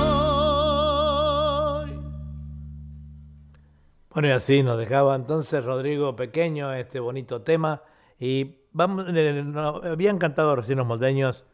[4.14, 7.82] Bueno, y así nos dejaba entonces Rodrigo Pequeño este bonito tema.
[8.20, 11.46] Y vamos, eh, no, habían cantado recién los moldeños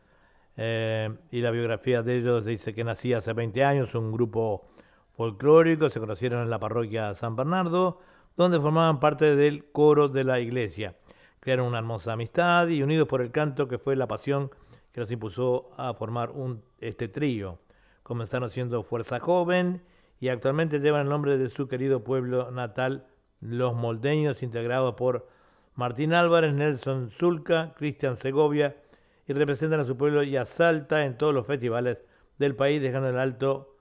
[0.57, 4.67] eh, y la biografía de ellos dice que nacía hace 20 años, un grupo
[5.15, 8.01] folclórico, se conocieron en la parroquia San Bernardo,
[8.35, 10.95] donde formaban parte del coro de la iglesia.
[11.39, 14.49] Crearon una hermosa amistad y unidos por el canto que fue la pasión
[14.91, 17.59] que los impulsó a formar un, este trío.
[18.01, 19.83] Comenzaron siendo Fuerza Joven
[20.19, 23.05] y actualmente llevan el nombre de su querido pueblo natal,
[23.39, 25.27] Los Moldeños, integrado por
[25.75, 28.75] Martín Álvarez, Nelson Zulca, Cristian Segovia,
[29.27, 31.97] y representan a su pueblo y a Salta en todos los festivales
[32.39, 33.75] del país, dejando en alto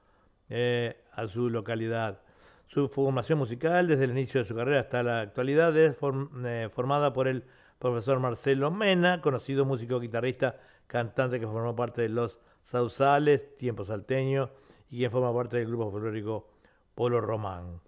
[0.48, 2.20] eh, a su localidad.
[2.66, 5.96] Su formación musical, desde el inicio de su carrera hasta la actualidad, es
[6.44, 7.44] eh, formada por el
[7.78, 14.50] profesor Marcelo Mena, conocido músico, guitarrista, cantante que formó parte de los Sausales, Tiempo Salteño,
[14.90, 16.48] y quien forma parte del grupo folclórico
[16.94, 17.80] Polo Román.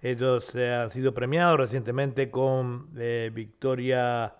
[0.00, 4.34] Ellos eh, han sido premiados recientemente con eh, Victoria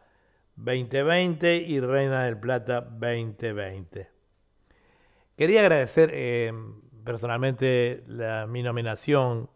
[0.56, 4.08] 2020 y Reina del Plata 2020.
[5.36, 6.52] Quería agradecer eh,
[7.04, 9.50] personalmente la- mi nominación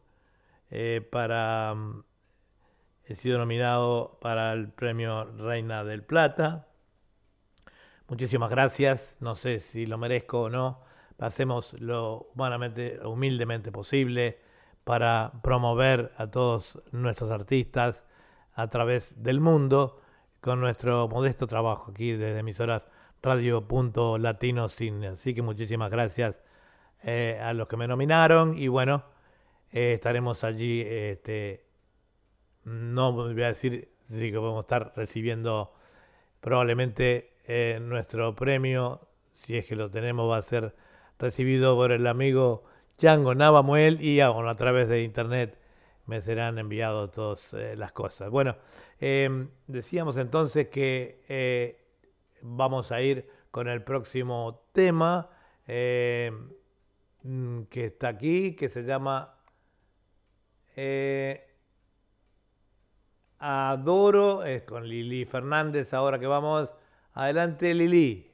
[0.70, 1.74] eh, para...
[1.74, 2.02] mm,
[3.08, 6.66] He sido nominado para el premio Reina del Plata.
[8.08, 9.16] Muchísimas gracias.
[9.20, 10.80] No sé si lo merezco o no.
[11.18, 14.38] Hacemos lo humanamente, humildemente posible
[14.84, 18.04] para promover a todos nuestros artistas
[18.54, 20.00] a través del mundo
[20.46, 22.84] con nuestro modesto trabajo aquí desde emisoras
[23.20, 25.08] Radio.Latino Cine.
[25.08, 26.36] Así que muchísimas gracias
[27.02, 29.02] eh, a los que me nominaron y bueno,
[29.72, 30.82] eh, estaremos allí.
[30.86, 31.64] Este,
[32.62, 35.74] no voy a decir que vamos a estar recibiendo
[36.40, 39.00] probablemente eh, nuestro premio,
[39.34, 40.76] si es que lo tenemos, va a ser
[41.18, 42.62] recibido por el amigo
[43.00, 45.58] Django Navamuel y ah, a través de internet
[46.06, 48.30] me serán enviados todas eh, las cosas.
[48.30, 48.56] Bueno,
[49.00, 51.78] eh, decíamos entonces que eh,
[52.42, 55.28] vamos a ir con el próximo tema
[57.22, 59.34] mm, que está aquí, que se llama...
[60.76, 61.42] eh,
[63.38, 66.72] Adoro, es con Lili Fernández, ahora que vamos.
[67.14, 68.30] Adelante, Lili.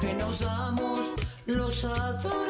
[0.00, 1.00] Que nos damos,
[1.46, 2.47] los adoro,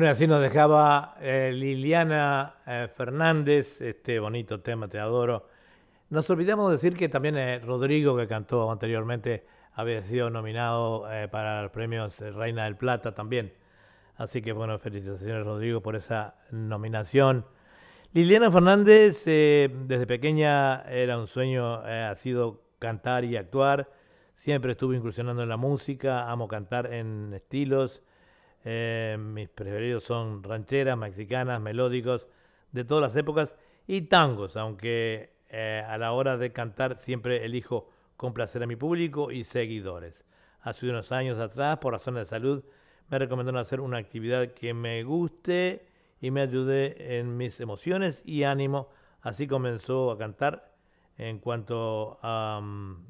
[0.00, 5.46] Bueno, y así nos dejaba eh, Liliana eh, Fernández, este bonito tema, te adoro.
[6.08, 9.44] Nos olvidamos de decir que también eh, Rodrigo, que cantó anteriormente,
[9.74, 13.52] había sido nominado eh, para los premios eh, Reina del Plata también.
[14.16, 17.44] Así que bueno, felicitaciones Rodrigo por esa nominación.
[18.14, 23.90] Liliana Fernández, eh, desde pequeña era un sueño, ha sido cantar y actuar.
[24.38, 28.02] Siempre estuve incursionando en la música, amo cantar en estilos.
[28.64, 32.26] Eh, mis preferidos son rancheras, mexicanas, melódicos,
[32.72, 33.54] de todas las épocas
[33.86, 39.30] y tangos, aunque eh, a la hora de cantar siempre elijo complacer a mi público
[39.32, 40.24] y seguidores.
[40.62, 42.64] Hace unos años atrás, por razones de salud,
[43.08, 45.86] me recomendaron hacer una actividad que me guste
[46.20, 48.90] y me ayude en mis emociones y ánimo.
[49.22, 50.70] Así comenzó a cantar
[51.18, 53.06] en cuanto a mm,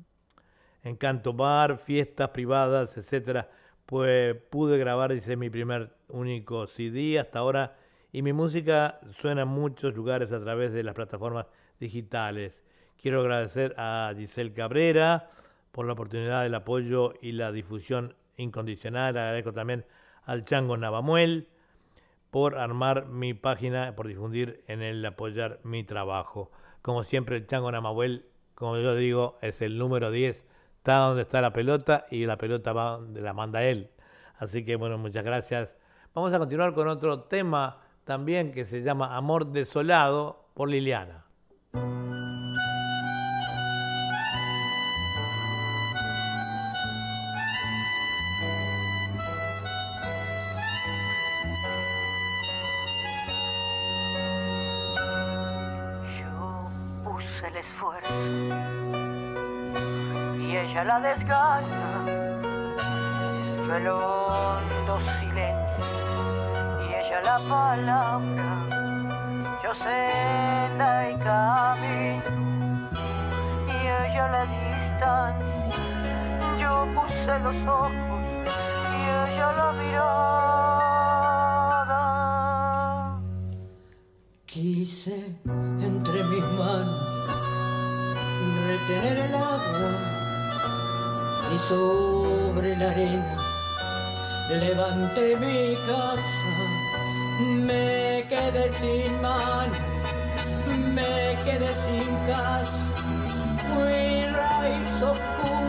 [0.85, 0.99] en
[1.37, 3.51] bar, fiestas privadas, etcétera.
[3.91, 7.77] Pues pude grabar, dice, mi primer único CD hasta ahora
[8.13, 11.47] y mi música suena en muchos lugares a través de las plataformas
[11.81, 12.55] digitales.
[13.03, 15.29] Quiero agradecer a Giselle Cabrera
[15.73, 19.17] por la oportunidad, el apoyo y la difusión incondicional.
[19.17, 19.85] Agradezco también
[20.23, 21.49] al Chango Navamuel
[22.31, 26.53] por armar mi página, por difundir en el apoyar mi trabajo.
[26.81, 28.25] Como siempre, el Chango Navamuel,
[28.55, 30.47] como yo digo, es el número 10
[30.81, 33.91] está donde está la pelota y la pelota va donde la manda él.
[34.39, 35.69] Así que bueno, muchas gracias.
[36.15, 41.27] Vamos a continuar con otro tema también que se llama Amor Desolado por Liliana.
[56.19, 56.71] Yo
[57.05, 58.60] puse el esfuerzo
[60.91, 61.87] la desgana.
[63.77, 65.85] El hondo silencio
[66.83, 68.49] y ella la palabra.
[69.63, 72.31] Yo senda y camino
[73.69, 75.85] y ella la distancia.
[76.61, 77.93] Yo puse los ojos
[78.97, 80.11] y ella la mirada.
[84.45, 85.19] Quise
[85.89, 87.11] entre mis manos
[88.67, 90.20] retener el agua
[91.53, 93.37] y sobre la arena
[94.57, 96.51] levanté mi casa.
[97.39, 99.75] Me quedé sin mano,
[100.95, 102.73] me quedé sin casa.
[103.69, 105.60] Fui raíz oscura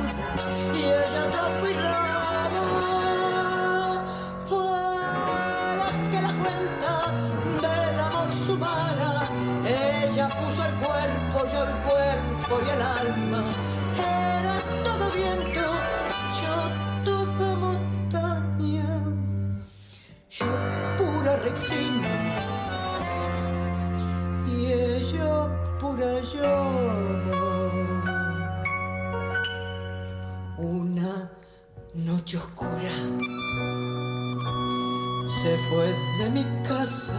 [35.41, 35.87] se fue
[36.19, 37.13] de mi casa.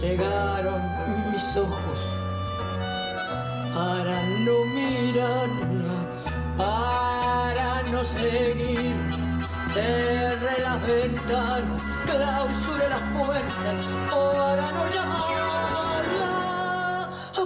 [0.00, 0.80] Llegaron
[1.32, 1.98] mis ojos
[3.74, 5.98] para no mirarla,
[6.56, 8.94] para no seguir.
[9.72, 13.78] Cerré las ventanas, clausuré las puertas
[14.10, 16.32] para no llamarla.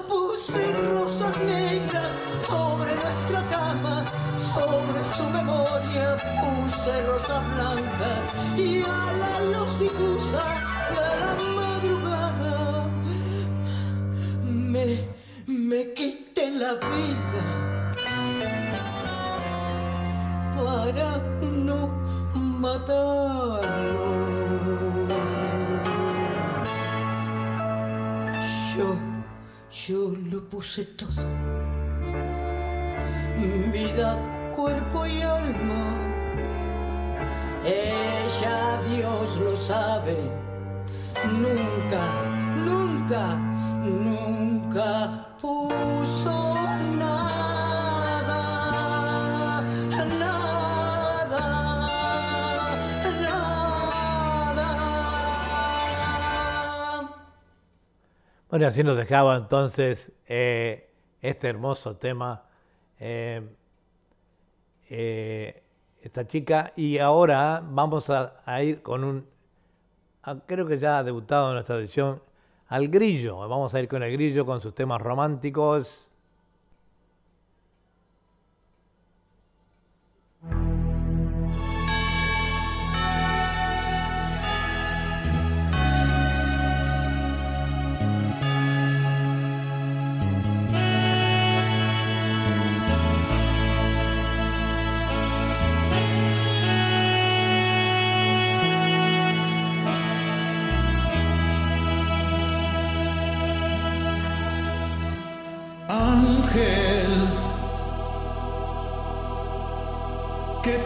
[0.09, 1.98] Puse rosas negras
[5.19, 8.21] su memoria puse rosas blancas
[8.57, 10.43] y a la luz difusa
[10.97, 12.87] de la madrugada
[14.73, 14.87] me,
[15.47, 17.43] me quiten la vida
[20.57, 21.11] para
[21.67, 21.81] no
[22.35, 24.09] matarlo.
[28.77, 28.89] Yo,
[29.87, 30.01] yo
[30.31, 31.25] lo puse todo,
[33.73, 35.85] vida, cuerpo y alma.
[37.65, 40.17] Ella, Dios lo sabe,
[41.45, 42.03] nunca,
[42.67, 43.37] nunca,
[43.85, 46.57] nunca puso
[46.99, 48.41] nada,
[50.19, 51.39] nada,
[53.29, 53.89] nada.
[58.51, 60.91] Bueno, así nos dejaba entonces eh,
[61.23, 62.43] este hermoso tema,
[62.99, 63.55] eh,
[64.91, 65.63] eh,
[66.03, 66.73] esta chica.
[66.77, 69.27] Y ahora vamos a, a ir con un,
[70.23, 72.23] ah, creo que ya ha debutado en nuestra edición,
[72.69, 73.39] al grillo.
[73.49, 76.08] Vamos a ir con el grillo, con sus temas románticos.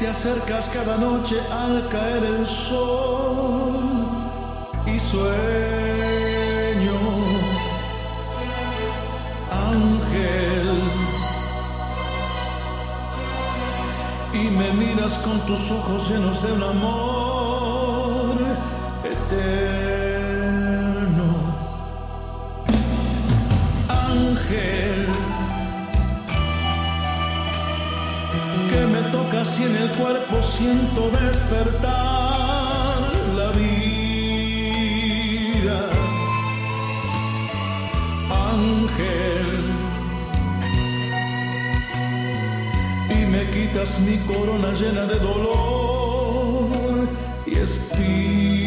[0.03, 3.85] Te acercas cada noche al caer el sol
[4.85, 5.23] y sueño.
[9.71, 10.81] Ángel,
[14.35, 17.22] y me miras con tus ojos llenos de un amor
[29.59, 31.91] y en el cuerpo siento despertar
[33.37, 34.71] la vida.
[38.31, 39.53] Ángel,
[43.11, 46.71] y me quitas mi corona llena de dolor
[47.47, 48.62] y espinas.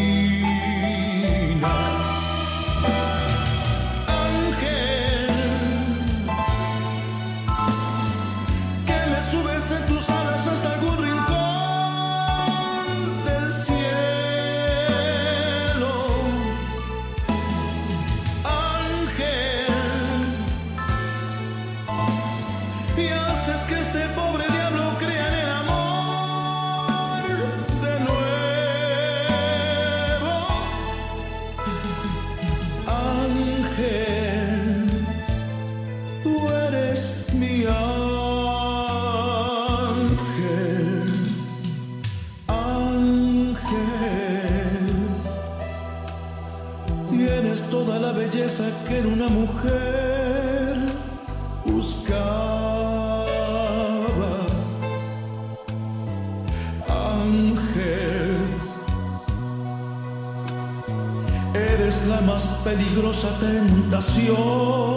[62.66, 64.95] Peligrosa tentación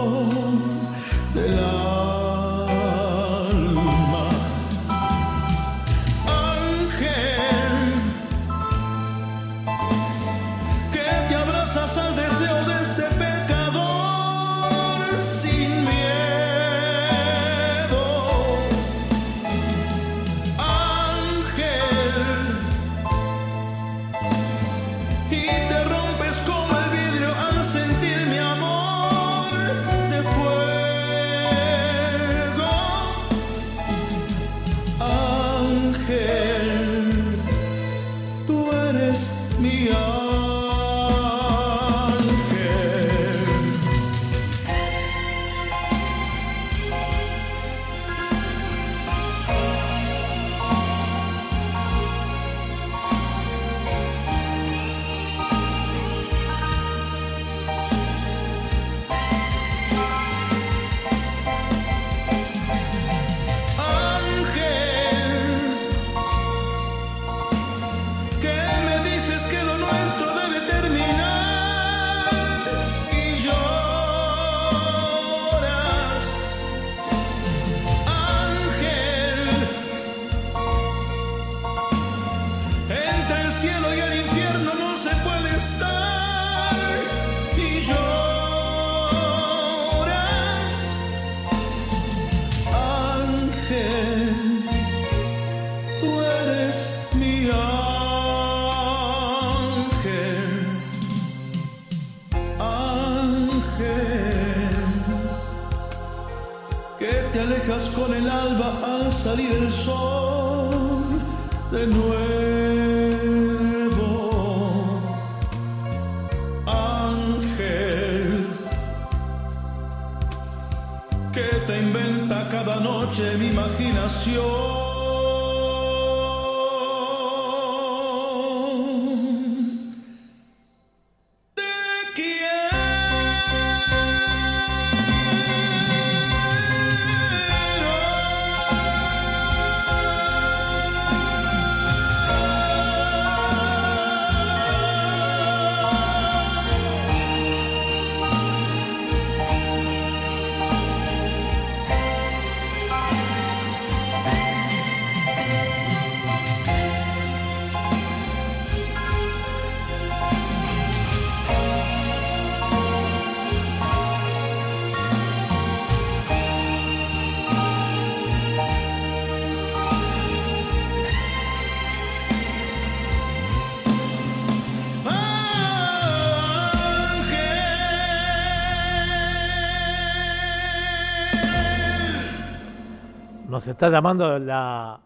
[183.71, 185.01] está llamando la,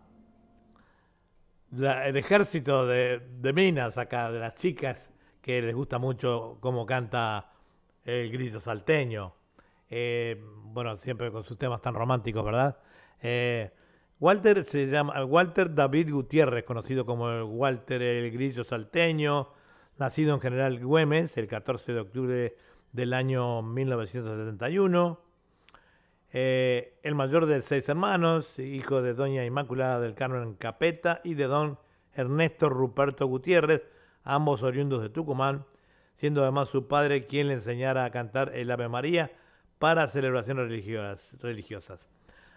[1.71, 5.01] la- el ejército de, de minas acá, de las chicas,
[5.41, 7.51] que les gusta mucho cómo canta
[8.05, 9.33] el grito salteño.
[9.89, 12.77] Eh, bueno, siempre con sus temas tan románticos, ¿verdad?
[13.21, 13.71] Eh,
[14.19, 19.49] Walter se llama Walter David Gutiérrez, conocido como Walter el Grillo Salteño,
[19.97, 22.55] nacido en General Güemes el 14 de octubre
[22.91, 25.19] del año 1971.
[26.35, 31.45] Eh, el mayor de seis hermanos, hijo de doña Inmaculada del Carmen Capeta y de
[31.45, 31.77] don
[32.15, 33.83] Ernesto Ruperto Gutiérrez,
[34.23, 35.63] ambos oriundos de Tucumán,
[36.15, 39.31] siendo además su padre quien le enseñara a cantar el Ave María
[39.77, 41.19] para celebraciones religiosas.
[41.39, 41.99] religiosas.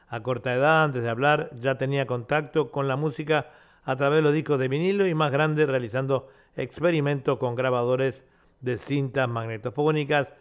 [0.09, 3.51] A corta edad, antes de hablar, ya tenía contacto con la música
[3.85, 8.23] a través de los discos de vinilo y más grande realizando experimentos con grabadores
[8.63, 10.33] de cintas magnetofónicas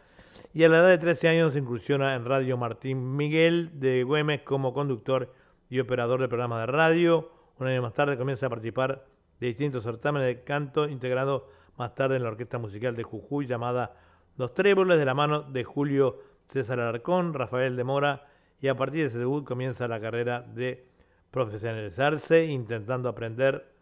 [0.55, 4.73] y a la edad de 13 años incursiona en Radio Martín Miguel de Güemes como
[4.73, 5.33] conductor
[5.69, 7.29] y operador de programas de radio.
[7.59, 9.05] Un año más tarde comienza a participar
[9.41, 13.97] de distintos certámenes de canto, integrado más tarde en la orquesta musical de Jujuy llamada
[14.37, 18.25] Los Tréboles, de la mano de Julio César Alarcón, Rafael de Mora,
[18.61, 20.85] y a partir de ese debut comienza la carrera de
[21.31, 23.73] profesionalizarse, intentando aprender.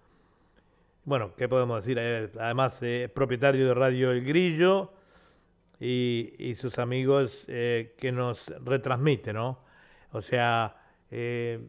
[1.05, 1.99] Bueno, ¿qué podemos decir?
[2.01, 4.89] Eh, además, eh, propietario de Radio El Grillo
[5.85, 9.59] y, sus amigos eh, que nos retransmiten, ¿no?
[10.11, 10.75] O sea,
[11.11, 11.59] eh,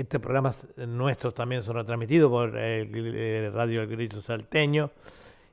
[0.00, 4.90] estos programas nuestros también son retransmitidos por el, eh, Radio El Grillo Salteño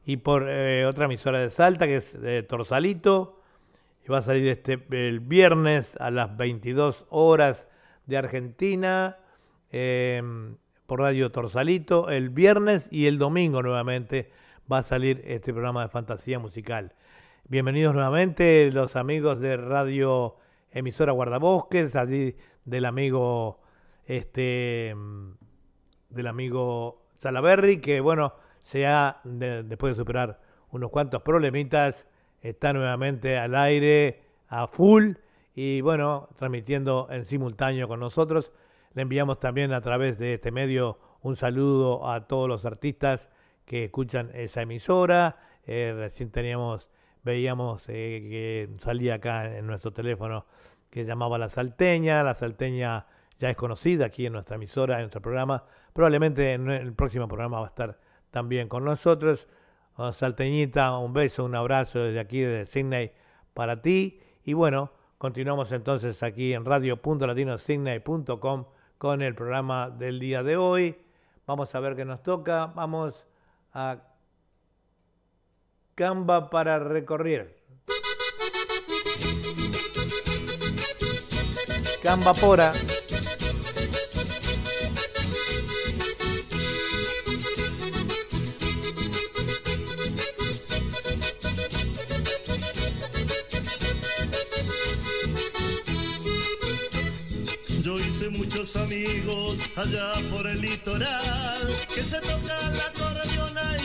[0.06, 3.41] y por eh, otra emisora de Salta que es de Torsalito.
[4.06, 7.68] Y va a salir este el viernes a las 22 horas
[8.06, 9.18] de Argentina
[9.72, 10.22] eh,
[10.85, 12.10] por Radio Torsalito.
[12.10, 14.31] El viernes y el domingo nuevamente
[14.72, 16.94] va a salir este programa de fantasía musical.
[17.49, 20.36] Bienvenidos nuevamente los amigos de Radio
[20.72, 23.61] Emisora Guardabosques, allí del amigo
[24.06, 24.94] este
[26.10, 28.34] del amigo Salaberry, que bueno,
[28.64, 30.41] se ha, de- después de superar
[30.72, 32.06] unos cuantos problemitas,
[32.41, 35.14] está nuevamente al aire, a full,
[35.56, 38.52] y bueno, transmitiendo en simultáneo con nosotros.
[38.94, 43.30] Le enviamos también a través de este medio un saludo a todos los artistas
[43.65, 45.38] que escuchan esa emisora.
[45.65, 46.90] Eh, recién teníamos,
[47.23, 50.45] veíamos eh, que salía acá en nuestro teléfono
[50.89, 52.23] que llamaba La Salteña.
[52.23, 53.06] La Salteña
[53.39, 55.64] ya es conocida aquí en nuestra emisora, en nuestro programa.
[55.94, 57.99] Probablemente en el próximo programa va a estar
[58.31, 59.48] también con nosotros.
[59.95, 63.11] Oh, Salteñita, un beso, un abrazo desde aquí, desde Sydney,
[63.53, 64.22] para ti.
[64.44, 68.65] Y bueno, continuamos entonces aquí en radio.latinosigney.com
[68.98, 70.98] con el programa del día de hoy.
[71.45, 72.68] Vamos a ver qué nos toca.
[72.68, 73.26] Vamos
[73.73, 74.02] a
[75.98, 77.57] Camba para recorrer.
[82.03, 82.72] Camba Pora.
[97.82, 102.87] Yo hice muchos amigos allá por el litoral que se tocan la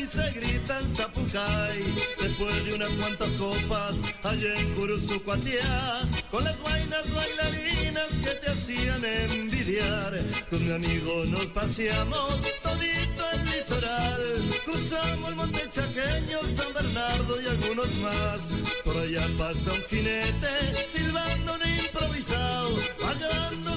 [0.03, 1.81] y se gritan zapucay.
[2.21, 9.05] Después de unas cuantas copas allá en Curuzucuatiá con las vainas bailarinas que te hacían
[9.05, 10.13] envidiar.
[10.51, 14.23] Con mi amigo nos paseamos todito el litoral,
[14.65, 18.41] cruzamos el monte chaqueño, San Bernardo y algunos más.
[18.85, 23.72] Por allá pasa un jinete silbando un improvisado, va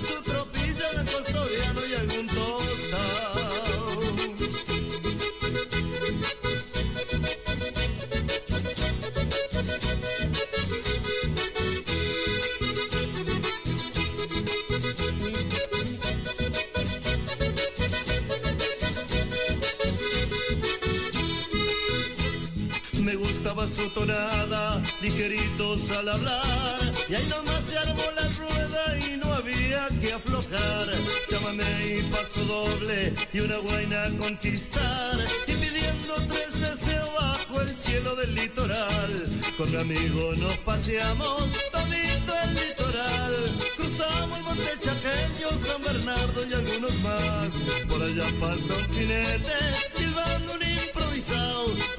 [23.96, 26.94] gustaba su tonada, ligeritos al hablar.
[27.10, 30.88] Y ahí nomás se armó la rueda y no había que aflojar.
[31.30, 35.18] Llámame y paso doble y una guaina a conquistar.
[35.48, 39.24] Y pidiendo tres deseos bajo el cielo del litoral.
[39.58, 43.36] Con mi amigo nos paseamos todito el litoral.
[43.78, 47.54] Cruzamos el monte chaqueño, San Bernardo y algunos más.
[47.88, 49.58] Por allá pasa un jinete
[49.96, 50.45] silbando.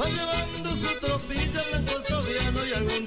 [0.01, 3.07] Va llevando su tropilla blanco estoviano y algún.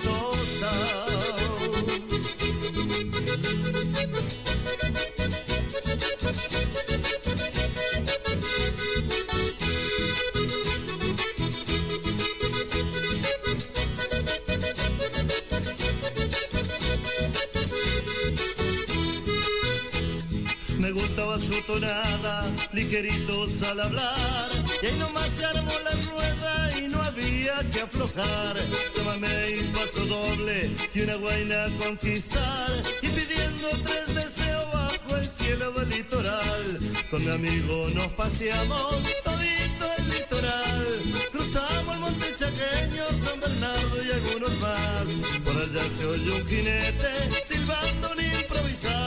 [20.80, 24.69] Me gustaba su tonada, ligeritos al hablar.
[24.82, 28.56] Y ahí nomás se armó la rueda y no había que aflojar.
[28.96, 32.72] Llámame y paso doble y una guaina a conquistar.
[33.02, 36.80] Y pidiendo tres deseos bajo el cielo del litoral.
[37.12, 38.90] Con mi amigo nos paseamos
[39.24, 40.88] todito el litoral.
[41.32, 45.08] Cruzamos el monte chaqueño, San Bernardo y algunos más.
[45.44, 48.99] Por allá se oye un jinete silbando un improvisado.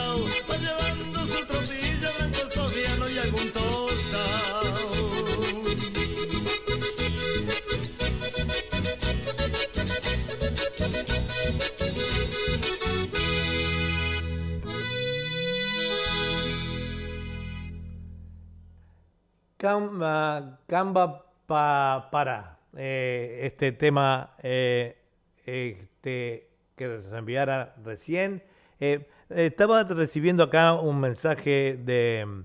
[19.63, 24.97] Camba pa- para eh, este tema eh,
[25.45, 28.43] este, que nos enviara recién.
[28.81, 32.43] Eh, estaba recibiendo acá un mensaje de,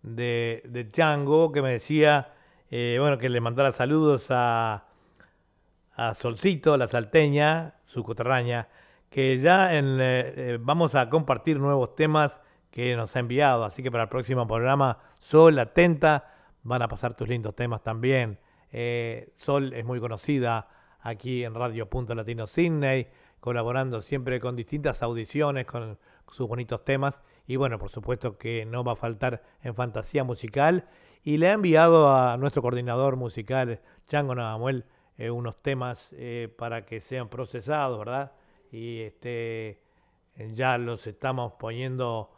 [0.00, 2.32] de, Chango que me decía
[2.70, 4.84] bueno, que le mandara saludos a,
[5.94, 8.68] a Solcito, la salteña, su coterraña,
[9.10, 9.70] que ya
[10.60, 13.66] vamos a compartir nuevos temas que nos ha enviado.
[13.66, 16.32] Así que para el próximo programa, Sol, atenta,
[16.66, 18.38] van a pasar tus lindos temas también.
[18.72, 20.68] Eh, Sol es muy conocida
[21.00, 23.06] aquí en Radio Punto Latino Sydney,
[23.40, 25.98] colaborando siempre con distintas audiciones, con
[26.30, 27.22] sus bonitos temas.
[27.46, 30.88] Y bueno, por supuesto que no va a faltar en fantasía musical.
[31.22, 34.84] Y le ha enviado a nuestro coordinador musical, Chango Navamuel,
[35.16, 38.32] eh, unos temas eh, para que sean procesados, ¿verdad?
[38.70, 39.80] Y este,
[40.54, 42.30] ya los estamos poniendo,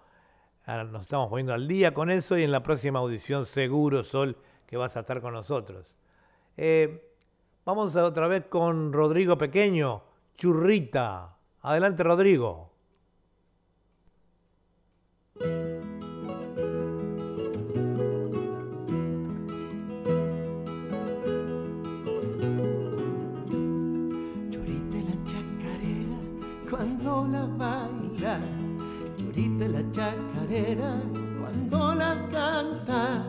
[0.69, 4.37] nos estamos poniendo al día con eso y en la próxima audición seguro, Sol,
[4.67, 5.95] que vas a estar con nosotros.
[6.59, 7.11] Eh,
[7.65, 10.03] vamos otra vez con Rodrigo Pequeño,
[10.37, 11.37] Churrita.
[11.63, 12.68] Adelante, Rodrigo.
[30.49, 33.27] Cuando la canta,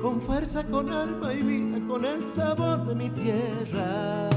[0.00, 4.30] con fuerza, con alma y vida, con el sabor de mi tierra.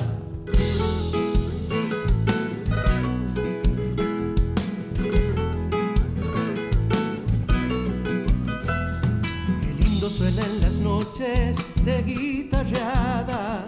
[9.61, 13.67] Qué lindo suenan las noches de guitarreadas,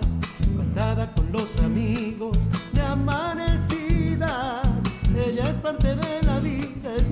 [0.58, 2.36] contada con los amigos
[2.74, 4.66] de amanecidas.
[5.16, 7.12] Ella es parte de la vida, es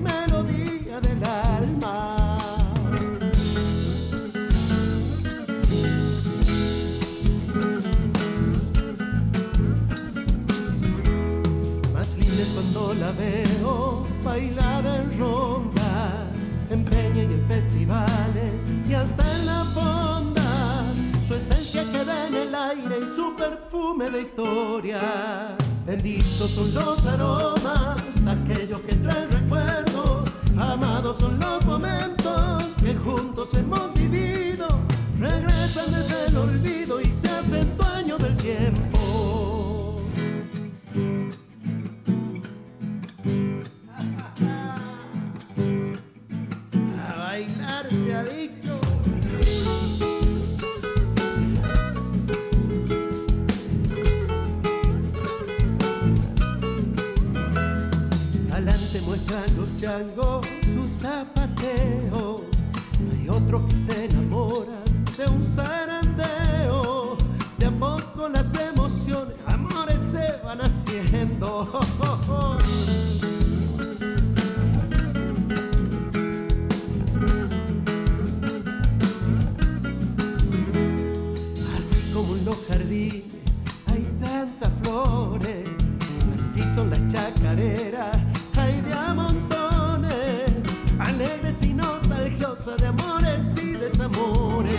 [12.98, 16.28] la veo bailar en rondas,
[16.70, 18.54] en peña y en festivales
[18.88, 20.96] y hasta en las fondas.
[21.26, 25.54] Su esencia queda en el aire y su perfume de historias.
[25.86, 30.30] Benditos son los aromas, aquellos que traen recuerdos.
[30.56, 34.68] Amados son los momentos que juntos hemos vivido.
[35.18, 38.93] Regresan desde el olvido y se hacen dueño del tiempo.
[59.84, 62.40] Changos su zapateo.
[63.12, 67.18] Hay otros que se enamoran de un zarandeo.
[67.58, 71.68] De a poco las emociones, amores se van haciendo.
[81.78, 83.22] Así como en los jardines
[83.86, 85.68] hay tantas flores,
[86.34, 88.13] así son las chacareras,
[92.64, 94.70] de amores y desamores.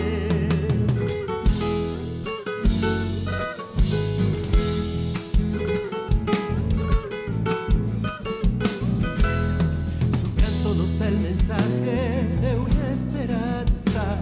[10.20, 14.18] Su canto nos da el mensaje de una esperanza.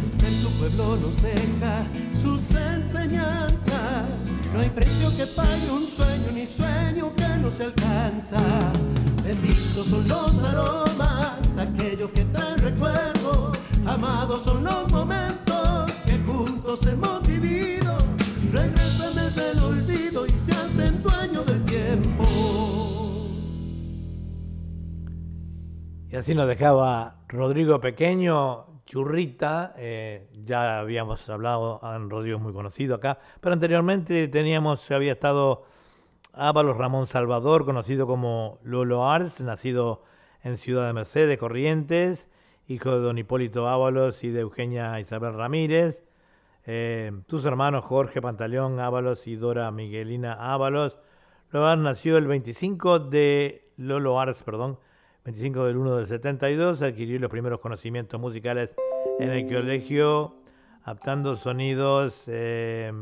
[0.00, 1.84] El ser su pueblo nos deja
[2.14, 4.06] sus enseñanzas.
[4.54, 8.38] No hay precio que pague un sueño, ni sueño que no se alcanza.
[9.24, 12.24] Benditos son los aromas, aquellos que
[12.82, 13.58] traen recuerdos.
[13.86, 17.96] Amados son los momentos que juntos hemos vivido.
[18.50, 22.24] Regresan desde el olvido y se hacen dueños del tiempo.
[26.10, 32.96] Y así nos dejaba Rodrigo Pequeño, Churrita, eh, ya habíamos hablado, Rodrigo es muy conocido
[32.96, 35.64] acá, pero anteriormente teníamos, había estado
[36.34, 40.02] Ábalos Ramón Salvador, conocido como Lolo Ars, nacido
[40.42, 42.28] en Ciudad de Mercedes, Corrientes,
[42.68, 46.04] hijo de don Hipólito Ábalos y de Eugenia Isabel Ramírez.
[46.64, 50.96] Eh, sus hermanos Jorge Pantaleón Ábalos y Dora Miguelina Ábalos.
[51.50, 54.78] Lolo Ars nació el 25 de Lolo Ars, perdón,
[55.24, 58.70] 25 del 1 del 72, adquirió los primeros conocimientos musicales
[59.18, 60.36] en el colegio,
[60.84, 62.92] adaptando sonidos eh,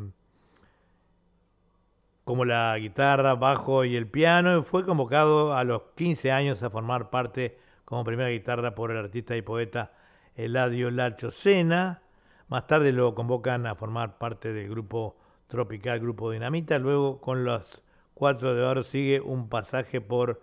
[2.24, 7.10] como la guitarra, bajo y el piano, fue convocado a los 15 años a formar
[7.10, 7.58] parte
[7.90, 9.90] como primera guitarra por el artista y poeta
[10.36, 12.02] Eladio Lacho Sena.
[12.46, 15.16] Más tarde lo convocan a formar parte del grupo
[15.48, 16.78] tropical Grupo Dinamita.
[16.78, 17.82] Luego con los
[18.14, 20.40] Cuatro de Oro sigue un pasaje por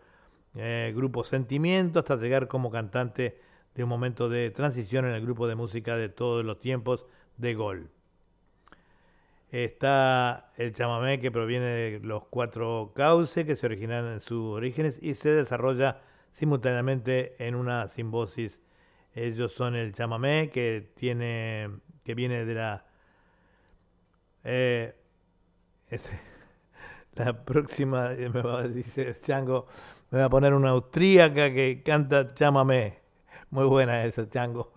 [0.55, 3.39] eh, Grupo Sentimiento hasta llegar como cantante
[3.75, 7.05] de un momento de transición en el grupo de música de todos los tiempos
[7.37, 7.89] de Gol.
[9.53, 14.99] Está el chamamé que proviene de los cuatro cauces que se originaron en sus orígenes
[15.01, 16.01] y se desarrolla
[16.37, 18.59] simultáneamente en una simbosis.
[19.13, 21.69] Ellos son el chamamé que tiene
[22.03, 22.85] que viene de la
[24.43, 24.95] eh,
[27.15, 29.67] la próxima me va, dice Chango
[30.09, 32.99] me va a poner una austríaca que canta chamamé.
[33.49, 34.71] Muy buena esa, Chango.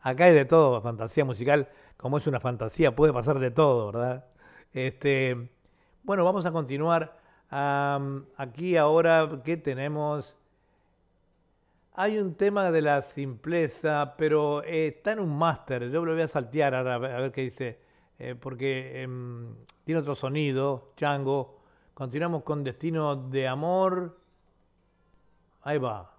[0.00, 1.68] Acá hay de todo, fantasía musical.
[1.96, 4.26] Como es una fantasía, puede pasar de todo, ¿verdad?
[4.72, 5.50] Este,
[6.04, 7.18] bueno, vamos a continuar.
[7.50, 10.37] Aquí ahora, ¿qué tenemos?
[12.00, 15.90] Hay un tema de la simpleza, pero eh, está en un máster.
[15.90, 17.80] Yo lo voy a saltear ahora a ver, qué dice,
[18.20, 19.52] eh, porque em,
[19.82, 21.58] tiene otro sonido, chango.
[21.94, 24.16] Continuamos con Destino de Amor.
[25.62, 26.14] Ahí va.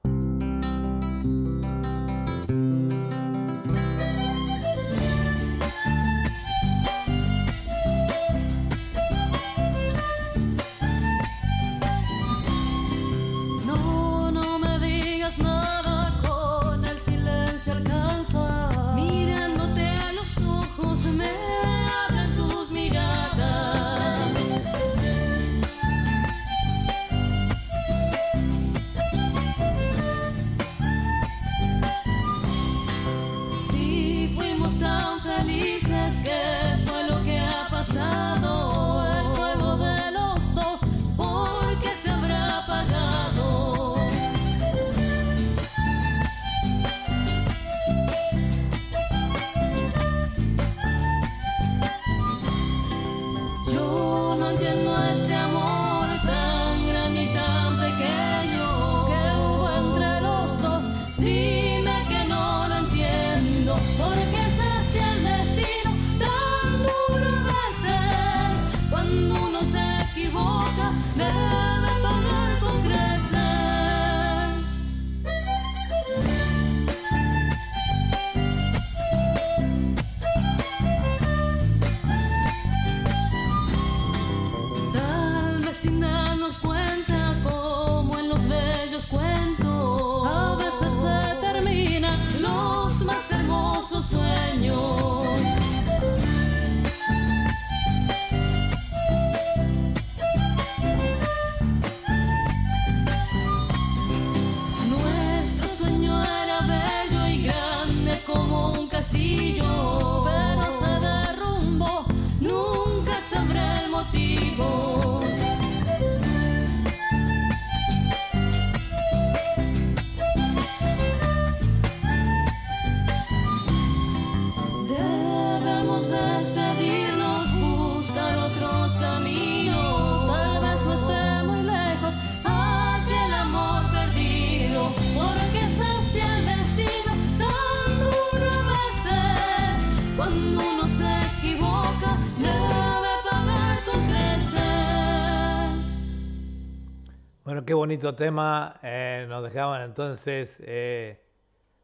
[147.65, 148.79] Qué bonito tema.
[148.83, 151.19] eh, nos dejaban entonces eh,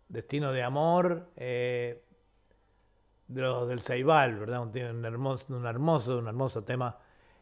[0.08, 2.04] Destino de Amor eh,
[3.28, 4.62] de los del Ceibal, ¿verdad?
[4.62, 6.98] Un, un hermoso, un hermoso, un hermoso tema.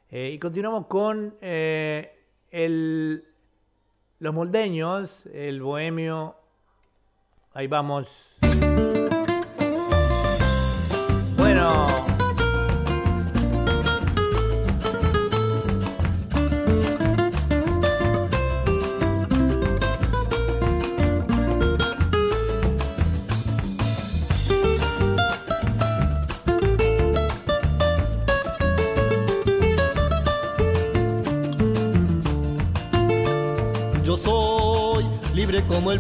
[0.10, 3.24] Y continuamos con el,
[4.20, 6.36] los moldeños, el bohemio.
[7.54, 8.08] Ahí vamos.
[11.36, 12.13] Bueno.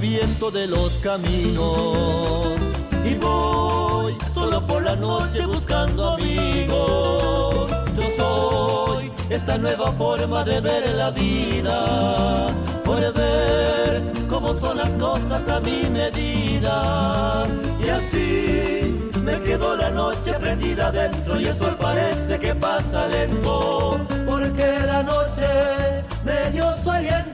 [0.03, 2.59] Viento de los caminos
[3.05, 7.71] y voy solo por la noche buscando amigos.
[7.97, 12.49] Yo soy esa nueva forma de ver la vida,
[12.83, 17.47] por ver cómo son las cosas a mi medida.
[17.79, 24.01] Y así me quedo la noche prendida dentro y el sol parece que pasa lento,
[24.25, 27.32] porque la noche me dio su aliento.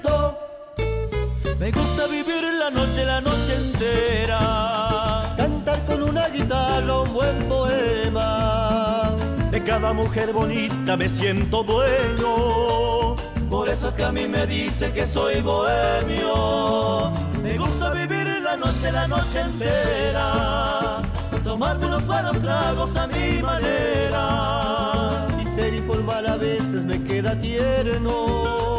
[1.60, 5.34] Me gusta vivir la noche, la noche entera.
[5.36, 9.14] Cantar con una guitarra un buen poema.
[9.52, 13.18] De cada mujer bonita me siento dueño.
[13.50, 17.12] Por eso es que a mí me dicen que soy bohemio.
[17.44, 21.02] Me gusta vivir la noche, la noche entera.
[21.44, 25.28] Tomarme unos buenos tragos a mi manera.
[25.42, 28.79] Y ser informal a veces me queda tierno.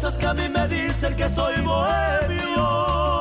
[0.00, 3.19] Por eso es que a mí me dicen que soy bohemio.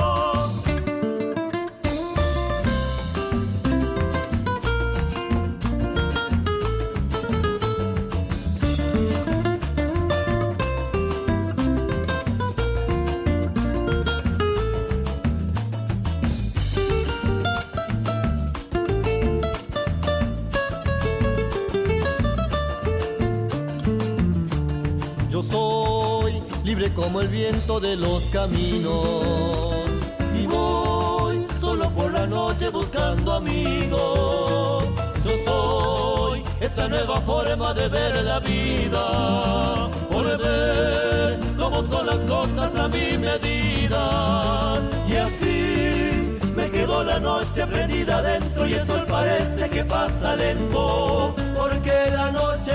[26.95, 29.75] Como el viento de los caminos.
[30.39, 34.85] Y voy solo por la noche buscando amigos.
[35.25, 42.75] Yo soy esa nueva forma de ver la vida, por ver cómo son las cosas
[42.75, 44.81] a mi medida.
[45.07, 51.35] Y así me quedo la noche prendida dentro y el sol parece que pasa lento,
[51.57, 52.73] porque la noche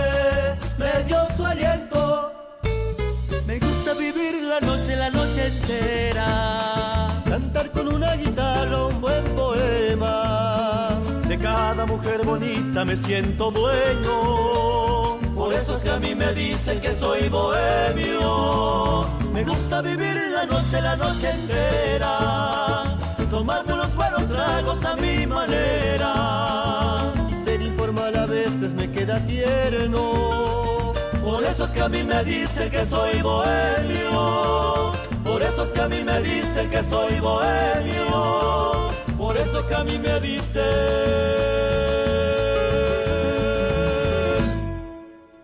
[0.78, 2.03] me dio su aliento.
[3.98, 7.08] Vivir la noche, la noche entera.
[7.24, 11.00] Cantar con una guitarra un buen poema.
[11.28, 15.18] De cada mujer bonita me siento dueño.
[15.34, 19.06] Por eso es que a mí me dicen que soy bohemio.
[19.32, 22.96] Me gusta vivir la noche, la noche entera.
[23.30, 27.12] Tomarme unos buenos tragos a mi manera.
[27.30, 30.43] Y ser informal a veces me queda tierno.
[31.24, 34.92] Por eso es que a mí me dicen que soy bohemio.
[35.24, 38.90] Por eso es que a mí me dicen que soy bohemio.
[39.16, 40.62] Por eso es que a mí me dicen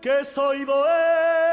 [0.03, 1.50] que soy bohemio.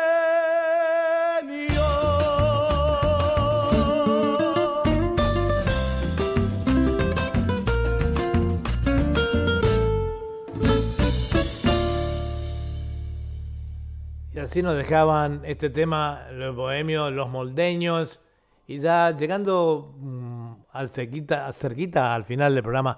[14.47, 18.21] Así nos dejaban este tema, los bohemios, los moldeños,
[18.65, 22.97] y ya llegando mm, al cerquita, cerquita al final del programa,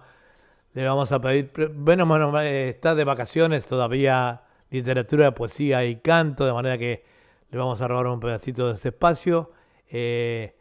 [0.75, 6.45] le vamos a pedir, bueno, bueno, eh, está de vacaciones todavía literatura, poesía y canto,
[6.45, 7.03] de manera que
[7.49, 9.51] le vamos a robar un pedacito de ese espacio,
[9.89, 10.55] eh,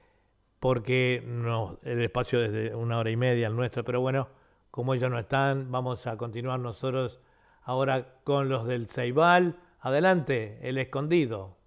[0.58, 4.28] porque no, el espacio es de una hora y media el nuestro, pero bueno,
[4.70, 7.20] como ellos no están, vamos a continuar nosotros
[7.64, 9.56] ahora con los del Ceibal.
[9.80, 11.57] Adelante, el escondido.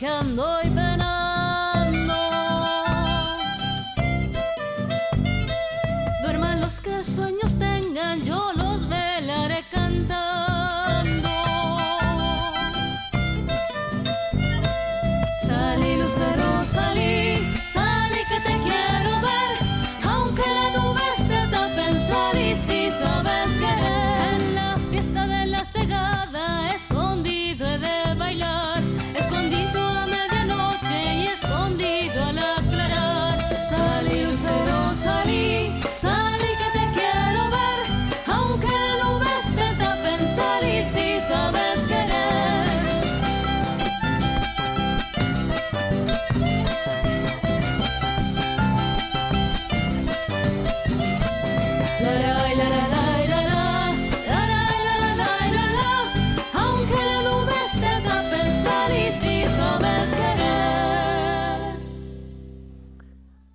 [0.00, 0.29] Para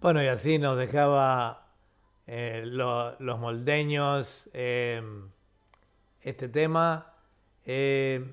[0.06, 1.66] Bueno, y así nos dejaba
[2.28, 5.02] eh, lo- los moldeños eh,
[6.22, 7.12] este tema.
[7.66, 8.24] eh,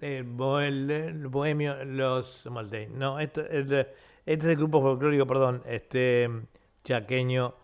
[0.00, 2.90] el, bo- el- el bohemio, los moldeños.
[2.98, 3.94] No, esto, es de-
[4.26, 6.28] este es el grupo folclórico, perdón, este
[6.82, 7.54] chaqueño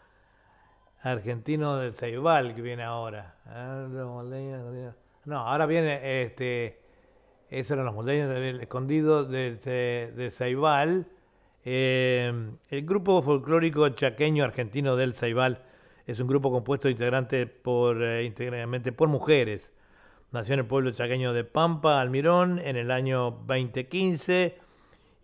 [1.02, 3.34] argentino del Ceibal que viene ahora.
[3.46, 4.94] Ah, moldeños,
[5.24, 6.78] No, ahora viene, este,
[7.50, 11.08] esos eran los montañas del escondido de, de, de Ceibal.
[11.68, 12.32] Eh,
[12.70, 15.64] el grupo folclórico chaqueño argentino del Ceibal
[16.06, 18.32] es un grupo compuesto integrante por, eh,
[18.96, 19.68] por mujeres.
[20.30, 24.56] Nació en el pueblo chaqueño de Pampa, Almirón, en el año 2015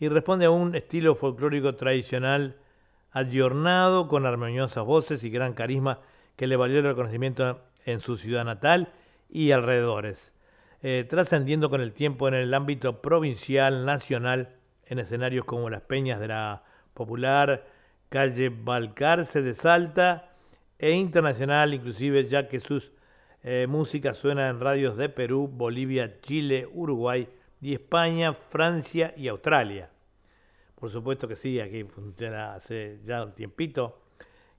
[0.01, 2.57] y responde a un estilo folclórico tradicional
[3.13, 6.01] ayornado con armoniosas voces y gran carisma
[6.35, 8.89] que le valió el reconocimiento en su ciudad natal
[9.31, 10.33] y alrededores,
[10.83, 14.57] eh, trascendiendo con el tiempo en el ámbito provincial, nacional,
[14.87, 16.63] en escenarios como las peñas de la
[16.95, 17.65] popular
[18.09, 20.33] calle Balcarce de Salta
[20.79, 22.93] e internacional inclusive, ya que sus
[23.43, 27.29] eh, músicas suenan en radios de Perú, Bolivia, Chile, Uruguay
[27.61, 29.89] y España, Francia y Australia.
[30.79, 34.01] Por supuesto que sí, aquí funciona hace ya un tiempito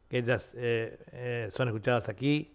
[0.09, 2.49] que ellas eh, eh, son escuchadas aquí.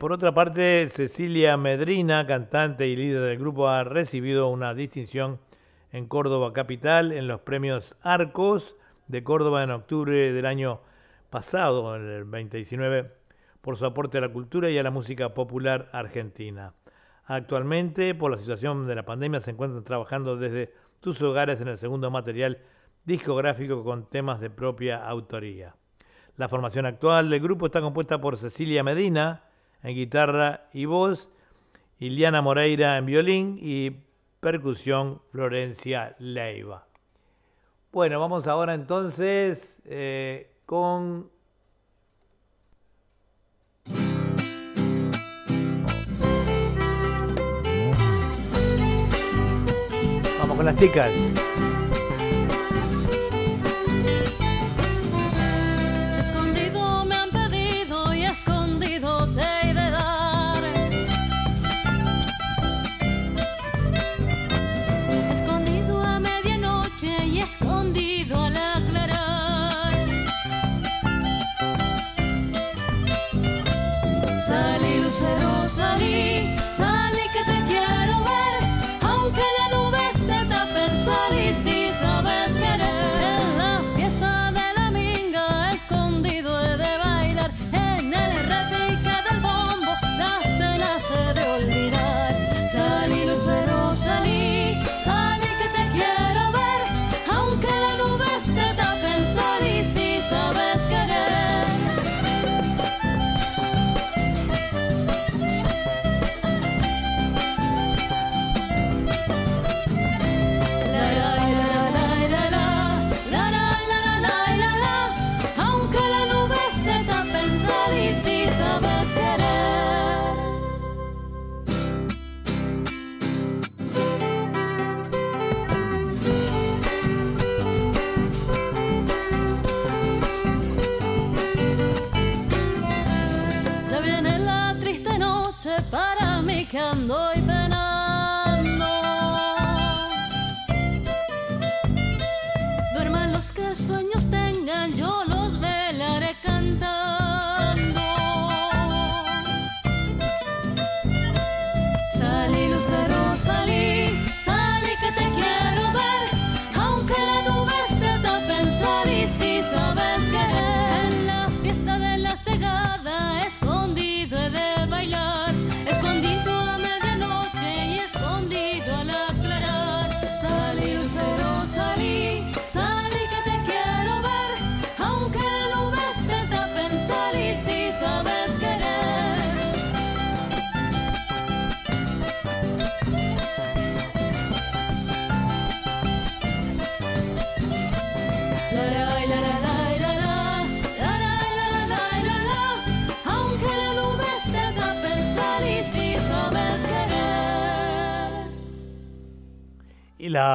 [0.00, 5.38] Por otra parte, Cecilia Medrina, cantante y líder del grupo, ha recibido una distinción
[5.92, 8.76] en Córdoba Capital en los premios Arcos
[9.08, 10.80] de Córdoba en octubre del año
[11.30, 13.10] pasado, en el 2019,
[13.60, 16.74] por su aporte a la cultura y a la música popular argentina.
[17.26, 20.72] Actualmente, por la situación de la pandemia, se encuentran trabajando desde
[21.02, 22.58] sus hogares en el segundo material
[23.04, 25.74] discográfico con temas de propia autoría.
[26.36, 29.44] La formación actual del grupo está compuesta por Cecilia Medina
[29.82, 31.28] en guitarra y voz,
[31.98, 33.90] Iliana Moreira en violín y
[34.40, 36.86] percusión Florencia Leiva.
[37.92, 41.30] Bueno, vamos ahora entonces eh, con
[50.38, 51.12] Vamos con las chicas.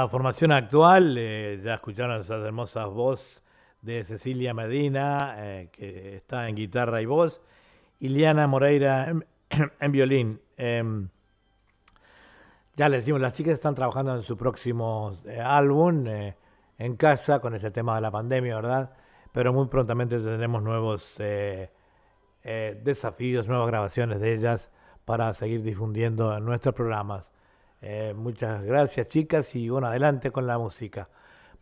[0.08, 3.42] Formación actual, eh, ya escucharon esas hermosas voces
[3.82, 7.42] de Cecilia Medina, eh, que está en guitarra y voz,
[8.00, 10.42] y Liana Moreira en, violín.
[10.58, 11.10] Em,
[12.76, 16.06] ya les decimos, las chicas están trabajando en su próximo eh, álbum
[16.78, 18.92] en casa con este tema de la pandemia, ¿verdad?
[19.32, 21.16] Pero muy prontamente tendremos nuevos
[22.44, 24.70] desafíos, nuevas grabaciones de ellas
[25.06, 27.30] para seguir difundiendo en nuestros programas.
[27.88, 31.08] Eh, muchas gracias chicas y bueno, adelante con la música.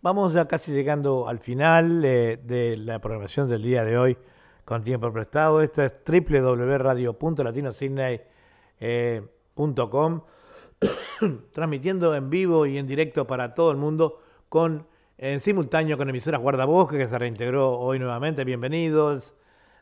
[0.02, 4.18] Vamos ya casi llegando al final eh, de la programación del día de hoy
[4.64, 5.62] con tiempo prestado.
[5.62, 8.22] Esto es www.radio.latinosidney.
[8.80, 9.22] Eh,
[11.52, 14.88] transmitiendo en vivo y en directo para todo el mundo con
[15.18, 18.46] en simultáneo con emisoras Guardabosque que se reintegró hoy nuevamente.
[18.46, 19.34] Bienvenidos.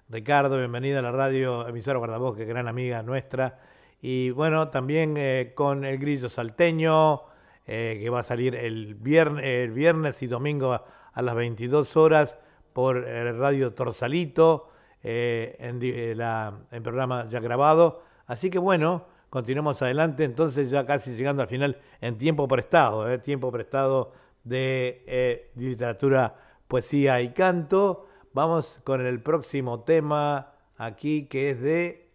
[0.09, 3.59] Ricardo, bienvenida a la radio emisora Guardabosque, gran amiga nuestra.
[4.01, 7.21] Y bueno, también eh, con el Grillo Salteño,
[7.67, 12.35] eh, que va a salir el viernes, el viernes y domingo a, las 22 horas
[12.73, 14.69] por eh, Radio Torsalito,
[15.03, 15.79] en,
[16.17, 16.53] la-
[16.83, 18.01] programa ya grabado.
[18.25, 23.51] Así que bueno, continuamos adelante, entonces ya casi llegando al final en tiempo prestado, tiempo
[23.51, 24.13] prestado
[24.43, 26.35] de literatura,
[26.67, 28.07] poesía y canto.
[28.33, 32.07] Vamos con el próximo tema aquí que es de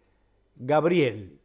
[0.55, 1.39] Gabriel.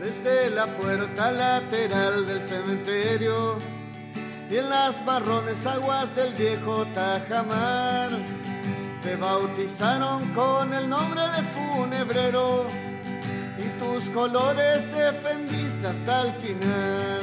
[0.00, 3.58] Desde la puerta lateral del cementerio
[4.50, 8.10] y en las marrones aguas del viejo Tajamar
[9.02, 12.66] te bautizaron con el nombre de funebrero
[13.56, 17.20] y tus colores defendiste hasta el final.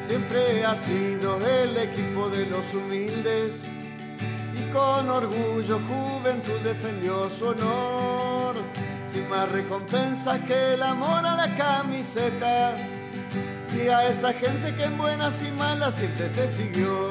[0.00, 3.64] Siempre has sido el equipo de los humildes
[4.54, 8.39] y con orgullo juventud defendió su honor.
[9.10, 12.76] Sin más recompensa que el amor a la camiseta
[13.74, 17.10] y a esa gente que en buenas y malas siempre te siguió.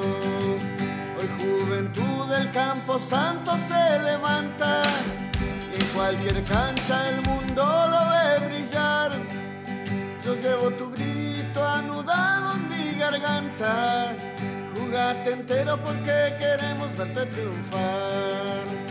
[1.20, 4.84] Hoy juventud del campo santo se levanta
[5.74, 9.12] y en cualquier cancha el mundo lo ve brillar.
[10.24, 14.16] Yo llevo tu grito anudado en mi garganta.
[14.74, 18.89] Jugate entero porque queremos verte triunfar.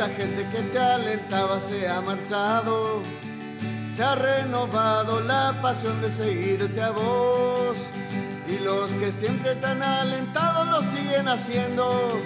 [0.00, 3.02] Mucha gente que te alentaba se ha marchado,
[3.94, 7.90] se ha renovado la pasión de seguirte a vos.
[8.48, 12.18] Y los que siempre te han alentado lo siguen haciendo,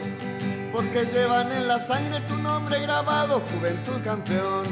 [0.73, 4.63] porque llevan en la sangre tu nombre grabado, Juventud Campeón.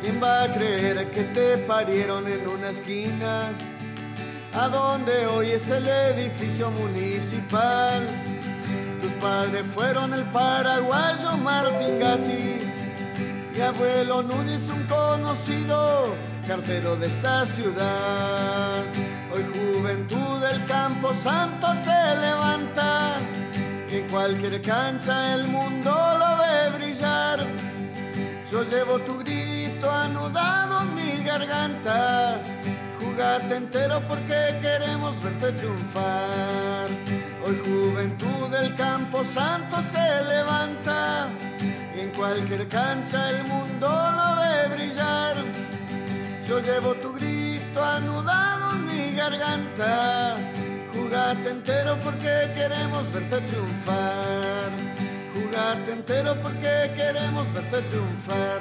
[0.00, 3.48] ¿Quién va a creer que te parieron en una esquina?
[4.54, 8.06] A donde hoy es el edificio municipal.
[9.20, 12.60] Padres fueron el paraguayo Martín Gatti
[13.56, 16.14] y abuelo Núñez, un conocido
[16.46, 18.82] cartero de esta ciudad.
[19.32, 23.16] Hoy juventud del campo santo se levanta
[23.90, 27.40] y en cualquier cancha el mundo lo ve brillar.
[28.52, 32.40] Yo llevo tu grito anudado en mi garganta.
[33.00, 37.17] Jugate entero porque queremos verte triunfar.
[37.48, 41.30] Hoy juventud del campo santo se levanta
[41.96, 45.34] y en cualquier cancha el mundo lo ve brillar.
[46.46, 50.36] Yo llevo tu grito anudado en mi garganta.
[50.92, 54.70] Jugate entero porque queremos verte triunfar.
[55.32, 58.60] Jugate entero porque queremos verte triunfar.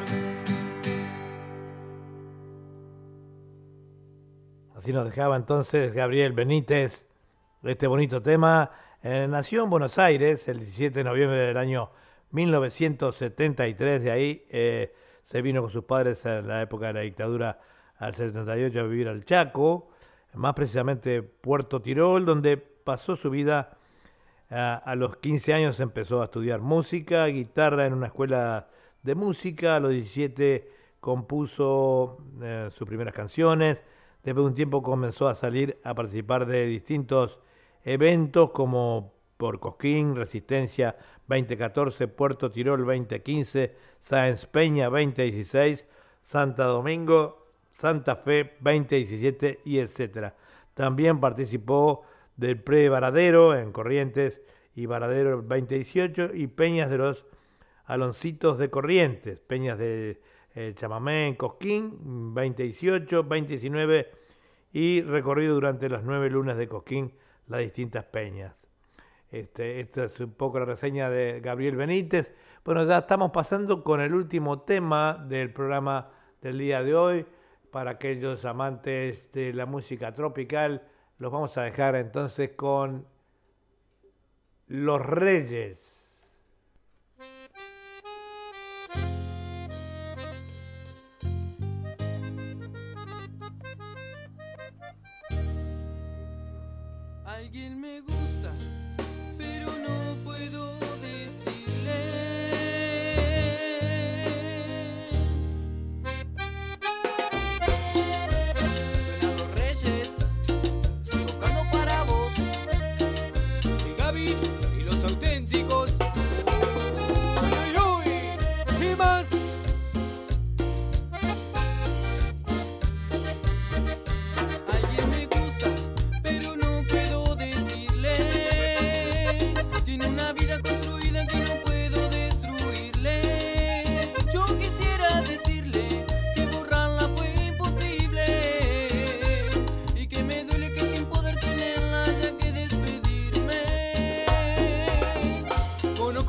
[4.77, 7.06] Así nos dejaba entonces Gabriel Benítez
[7.63, 8.69] este bonito tema.
[9.01, 11.89] Eh, nació en Buenos Aires el 17 de noviembre del año
[12.31, 14.03] 1973.
[14.03, 14.93] De ahí eh,
[15.25, 17.59] se vino con sus padres en la época de la dictadura
[17.97, 19.89] al 78 a vivir al Chaco,
[20.35, 23.73] más precisamente Puerto Tirol, donde pasó su vida.
[24.49, 28.67] A, los 15 años empezó a estudiar música, guitarra en una escuela
[29.03, 29.75] de música.
[29.75, 30.71] A los 17
[31.01, 33.77] compuso eh, sus primeras canciones.
[34.23, 37.39] Después de un tiempo comenzó a salir a participar de distintos
[37.87, 40.97] eventos como por Cosquín, Resistencia
[41.27, 45.85] 2014, Puerto Tirol 2015, Sáenz Peña 2016,
[46.25, 47.47] Santa Domingo,
[47.79, 50.35] Santa Fe 2017 y etcétera.
[50.73, 52.03] También participó
[52.35, 54.41] del Pre-Varadero en Corrientes
[54.75, 57.25] y Varadero 2018 y Peñas de los
[57.85, 60.19] Aloncitos de Corrientes, Peñas de
[60.55, 64.11] eh, Chamamé en Cosquín 2018, 2019
[64.73, 67.13] y recorrido durante las nueve lunas de Cosquín
[67.47, 68.53] las distintas peñas.
[69.31, 72.33] Este, esta es un poco la reseña de Gabriel Benítez.
[72.63, 76.09] Bueno, ya estamos pasando con el último tema del programa
[76.41, 77.25] del día de hoy.
[77.71, 80.87] Para aquellos amantes de la música tropical,
[81.19, 83.05] los vamos a dejar entonces con
[84.67, 85.86] Los Reyes.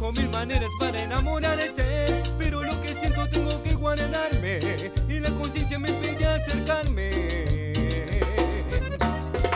[0.08, 4.90] Conozco mil maneras para enamorarte, pero lo que siento tengo que guardarme.
[5.06, 7.10] Y la conciencia me pide acercarme.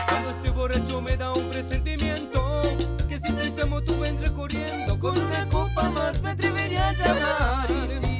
[0.07, 2.61] Cuando estoy borracho me da un presentimiento
[3.09, 8.12] Que si te llamo tú vendré corriendo Con una copa más me atrevería a llamar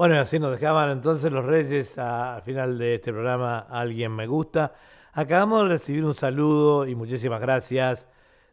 [0.00, 4.26] Bueno, así nos dejaban entonces los Reyes a- al final de este programa Alguien me
[4.26, 4.72] gusta.
[5.12, 8.06] Acabamos de recibir un saludo y muchísimas gracias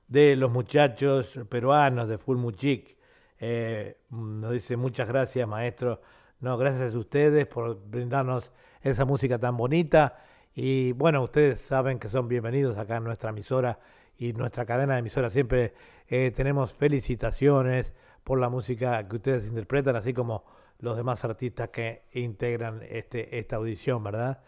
[0.10, 2.98] de los muchachos peruanos de Full Muchic.
[3.40, 6.02] Eh, nos dice muchas gracias, maestro.
[6.41, 8.52] No, gracias a ustedes por brindarnos
[8.82, 10.18] esa música tan bonita.
[10.53, 13.80] Y bueno, ustedes saben que son bienvenidos acá en nuestra emisora
[14.18, 15.32] y nuestra cadena de emisoras.
[15.32, 15.74] Siempre
[16.10, 17.94] eh, tenemos felicitaciones
[18.26, 20.44] por la música que ustedes interpretan, así como
[20.80, 24.41] los demás artistas que integran este, esta audición, ¿verdad?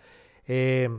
[0.48, 0.90] Eh,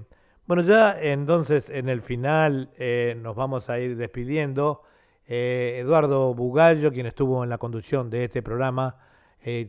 [0.46, 4.82] bueno, ya entonces en el final eh, nos vamos a ir despidiendo.
[5.26, 8.96] Eh, Eduardo Bugallo, quien estuvo en la conducción de este programa,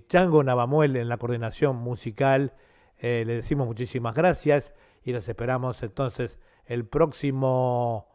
[0.10, 2.52] Chango Navamuel en la coordinación musical,
[3.02, 4.74] le decimos muchísimas gracias
[5.06, 8.10] y los esperamos entonces el próximo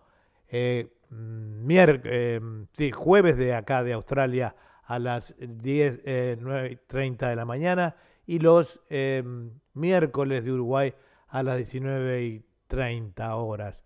[0.51, 0.90] sí,
[2.93, 4.55] jueves de acá de Australia
[4.86, 7.96] a las 10, eh, 9.30 de la mañana
[8.26, 9.22] y los eh,
[9.74, 10.94] miércoles de Uruguay
[11.28, 13.82] a las 19 y 30 horas.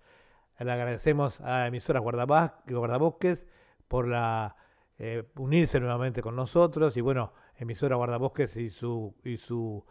[0.59, 3.47] Le agradecemos a emisoras Guardabosques
[3.89, 4.57] por la
[5.03, 9.83] eh, unirse nuevamente con nosotros y bueno, emisora Guardabosques y su y su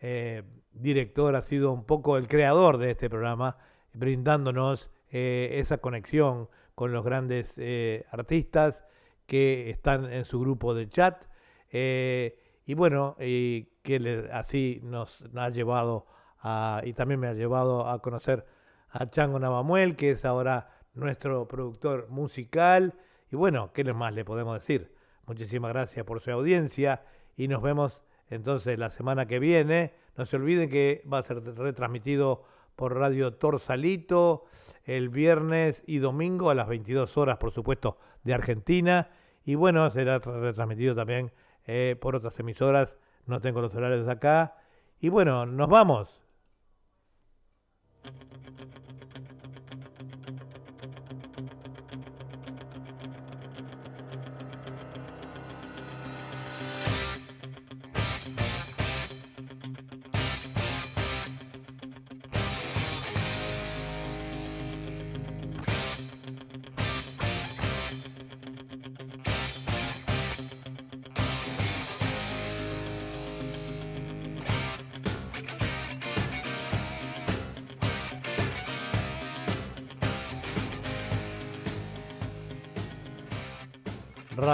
[0.00, 3.56] eh, director ha sido un poco el creador de este programa,
[3.92, 7.56] brindándonos eh, esa conexión con los grandes
[8.10, 8.84] artistas
[9.28, 11.22] que están en su grupo de chat.
[11.70, 12.36] eh,
[12.66, 16.06] y bueno, y que así nos, nos ha llevado
[16.40, 18.46] a, y también me ha llevado a conocer
[18.90, 22.94] a Chango Navamuel, que es ahora nuestro productor musical.
[23.30, 24.92] Y bueno, ¿qué más le podemos decir?
[25.26, 27.02] Muchísimas gracias por su audiencia
[27.36, 29.94] y nos vemos entonces la semana que viene.
[30.16, 32.44] No se olviden que va a ser retransmitido
[32.76, 34.44] por Radio Torsalito
[34.84, 39.10] el viernes y domingo a las 22 horas, por supuesto, de Argentina.
[39.48, 41.32] Y bueno, será tra- retransmitido también
[41.66, 42.94] eh, por otras emisoras.
[43.24, 44.56] No tengo los horarios acá.
[45.00, 46.17] Y bueno, nos vamos.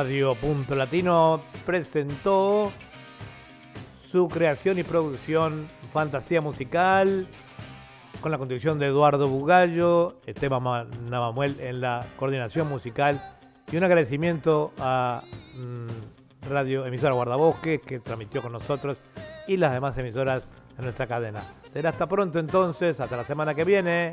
[0.05, 2.71] Radio Punto Latino presentó
[4.13, 7.27] su creación y producción Fantasía Musical
[8.21, 13.19] con la contribución de Eduardo Bugallo, Esteban Navamuel en la coordinación musical
[13.73, 15.23] y un agradecimiento a
[15.57, 18.99] mm, Radio Emisora Guardabosques que transmitió con nosotros
[19.49, 20.43] y las demás emisoras
[20.77, 21.41] de nuestra cadena.
[21.73, 24.13] Será hasta pronto entonces, hasta la semana que viene.